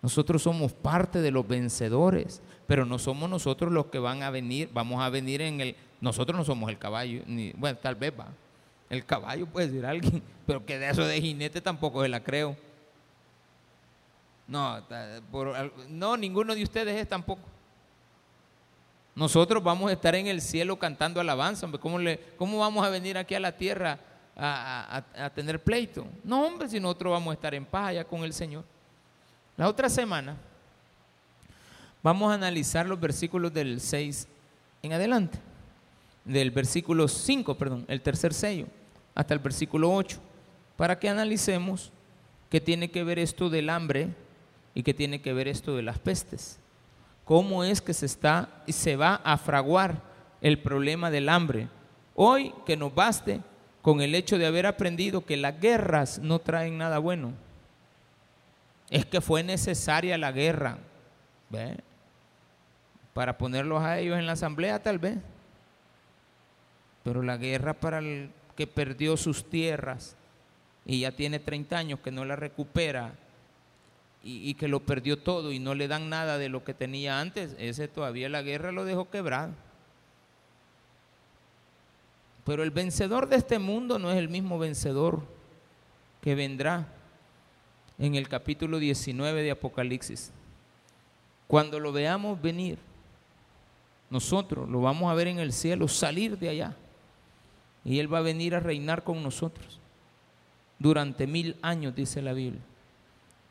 Nosotros 0.04 0.44
somos 0.44 0.74
parte 0.74 1.22
de 1.22 1.32
los 1.32 1.48
vencedores, 1.48 2.42
pero 2.68 2.86
no 2.86 3.00
somos 3.00 3.28
nosotros 3.30 3.72
los 3.72 3.88
que 3.88 3.98
van 3.98 4.22
a 4.22 4.30
venir, 4.30 4.70
vamos 4.72 5.02
a 5.02 5.10
venir 5.10 5.42
en 5.42 5.62
el 5.62 5.76
nosotros 6.04 6.38
no 6.38 6.44
somos 6.44 6.70
el 6.70 6.78
caballo, 6.78 7.24
bueno, 7.56 7.80
tal 7.82 7.96
vez 7.96 8.12
va. 8.20 8.28
El 8.90 9.06
caballo 9.06 9.48
puede 9.48 9.68
decir 9.68 9.86
alguien, 9.86 10.22
pero 10.46 10.66
que 10.66 10.78
de 10.78 10.90
eso 10.90 11.06
de 11.06 11.22
jinete 11.22 11.62
tampoco 11.62 12.04
se 12.04 12.10
la 12.10 12.22
creo. 12.22 12.58
No, 14.46 14.84
no, 15.88 16.18
ninguno 16.18 16.54
de 16.54 16.62
ustedes 16.62 16.94
es 17.00 17.08
tampoco. 17.08 17.42
Nosotros 19.16 19.64
vamos 19.64 19.90
a 19.90 19.94
estar 19.94 20.14
en 20.16 20.28
el 20.28 20.42
cielo 20.42 20.78
cantando 20.78 21.22
alabanza. 21.22 21.72
¿Cómo, 21.80 21.98
le, 21.98 22.20
cómo 22.36 22.60
vamos 22.60 22.86
a 22.86 22.90
venir 22.90 23.18
aquí 23.18 23.34
a 23.34 23.40
la 23.40 23.56
tierra 23.56 23.98
a, 24.36 25.32
tener 25.34 25.64
pleito? 25.64 26.06
No, 26.22 26.46
hombre, 26.46 26.68
si 26.68 26.82
nosotros 26.82 27.14
vamos 27.14 27.32
a 27.32 27.36
estar 27.36 27.54
en 27.56 27.66
paz 27.66 27.92
allá 27.92 28.04
con 28.04 28.26
el 28.26 28.34
Señor. 28.34 28.66
La 29.58 29.68
otra 29.68 29.90
semana 29.90 30.36
vamos 32.02 32.32
a 32.32 32.36
analizar 32.36 32.86
los 32.86 33.00
versículos 33.00 33.54
del 33.54 33.80
6 33.80 34.28
en 34.82 34.94
adelante. 34.94 35.40
Del 36.26 36.52
versículo 36.52 37.08
5, 37.08 37.56
perdón, 37.56 37.86
el 37.88 38.02
tercer 38.02 38.34
sello, 38.34 38.68
hasta 39.14 39.34
el 39.34 39.40
versículo 39.40 39.94
8, 39.94 40.18
para 40.78 40.98
que 40.98 41.10
analicemos 41.10 41.92
qué 42.50 42.62
tiene 42.62 42.90
que 42.90 43.04
ver 43.04 43.20
esto 43.20 43.50
del 43.50 43.70
hambre 43.70 44.10
¿Y 44.76 44.84
qué 44.84 44.94
tiene 44.94 45.22
que 45.22 45.34
ver 45.34 45.48
esto 45.48 45.76
de 45.76 45.84
las 45.84 46.00
pestes? 46.00 46.60
¿Cómo 47.26 47.64
es 47.64 47.82
que 47.82 47.94
se 47.94 48.06
está 48.06 48.64
y 48.66 48.74
se 48.74 48.96
va 48.96 49.16
a 49.24 49.38
fraguar 49.38 50.02
el 50.42 50.60
problema 50.60 51.12
del 51.12 51.30
hambre? 51.30 51.68
Hoy 52.16 52.54
que 52.66 52.76
nos 52.76 52.94
baste 52.94 53.42
con 53.82 54.02
el 54.02 54.16
hecho 54.16 54.38
de 54.38 54.46
haber 54.46 54.66
aprendido 54.66 55.26
que 55.26 55.38
las 55.38 55.60
guerras 55.60 56.20
no 56.20 56.40
traen 56.40 56.78
nada 56.78 56.98
bueno. 57.00 57.34
Es 58.94 59.08
que 59.08 59.22
fue 59.22 59.42
necesaria 59.42 60.20
la 60.20 60.32
guerra. 60.32 60.78
Para 63.16 63.40
ponerlos 63.40 63.82
a 63.82 63.98
ellos 63.98 64.20
en 64.20 64.28
la 64.28 64.34
asamblea 64.34 64.84
tal 64.84 65.00
vez. 65.00 65.18
Pero 67.04 67.24
la 67.24 67.38
guerra 67.38 67.74
para 67.74 67.98
el 67.98 68.30
que 68.56 68.68
perdió 68.68 69.18
sus 69.18 69.50
tierras 69.50 70.16
y 70.86 71.00
ya 71.00 71.12
tiene 71.12 71.40
30 71.40 71.76
años 71.76 72.00
que 72.02 72.12
no 72.12 72.24
la 72.24 72.36
recupera 72.36 73.16
y, 74.24 74.48
y, 74.48 74.54
que 74.54 74.68
lo 74.68 74.80
perdió 74.82 75.18
todo 75.18 75.52
y 75.52 75.58
no 75.58 75.74
le 75.74 75.88
dan 75.88 76.08
nada 76.08 76.38
de 76.38 76.50
lo 76.50 76.64
que 76.64 76.76
tenía 76.76 77.20
antes, 77.20 77.56
ese 77.58 77.88
todavía 77.88 78.30
la 78.30 78.44
guerra 78.44 78.72
lo 78.72 78.86
dejó 78.86 79.10
quebrado. 79.10 79.54
Pero 82.46 82.62
el 82.62 82.70
vencedor 82.70 83.28
de 83.28 83.38
este 83.38 83.58
mundo 83.58 83.98
no 83.98 84.12
es 84.12 84.20
el 84.20 84.30
mismo 84.30 84.60
vencedor 84.60 85.24
que 86.22 86.36
vendrá 86.36 86.88
en 87.98 88.16
el 88.16 88.28
capítulo 88.28 88.80
19 88.80 89.44
de 89.44 89.52
Apocalipsis. 89.52 90.32
Cuando 91.48 91.80
lo 91.80 91.92
veamos 91.92 92.42
venir, 92.42 92.78
nosotros 94.10 94.70
lo 94.70 94.82
vamos 94.82 95.12
a 95.12 95.16
ver 95.16 95.28
en 95.28 95.40
el 95.40 95.54
cielo, 95.54 95.88
salir 95.88 96.38
de 96.38 96.50
allá. 96.50 96.76
Y 97.86 98.00
Él 98.00 98.14
va 98.14 98.20
a 98.20 98.22
venir 98.22 98.56
a 98.56 98.60
reinar 98.60 99.04
con 99.04 99.22
nosotros 99.22 99.80
durante 100.80 101.28
mil 101.28 101.58
años, 101.62 101.96
dice 101.96 102.22
la 102.22 102.34
Biblia. 102.34 102.62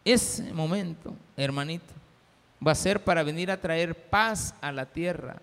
Ese 0.04 0.52
momento, 0.52 1.14
hermanito, 1.36 1.92
va 2.64 2.72
a 2.72 2.76
ser 2.76 3.02
para 3.02 3.22
venir 3.22 3.50
a 3.50 3.60
traer 3.60 3.94
paz 4.08 4.54
a 4.60 4.72
la 4.72 4.86
tierra, 4.86 5.40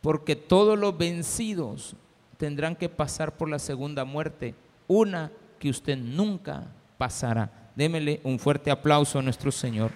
porque 0.00 0.36
todos 0.36 0.78
los 0.78 0.96
vencidos 0.96 1.94
tendrán 2.36 2.76
que 2.76 2.88
pasar 2.88 3.36
por 3.36 3.48
la 3.48 3.58
segunda 3.58 4.04
muerte, 4.04 4.54
una 4.86 5.30
que 5.58 5.70
usted 5.70 5.96
nunca 5.96 6.66
pasará. 6.98 7.65
Démele 7.76 8.20
un 8.24 8.38
fuerte 8.38 8.70
aplauso 8.70 9.18
a 9.18 9.22
nuestro 9.22 9.52
Señor. 9.52 9.90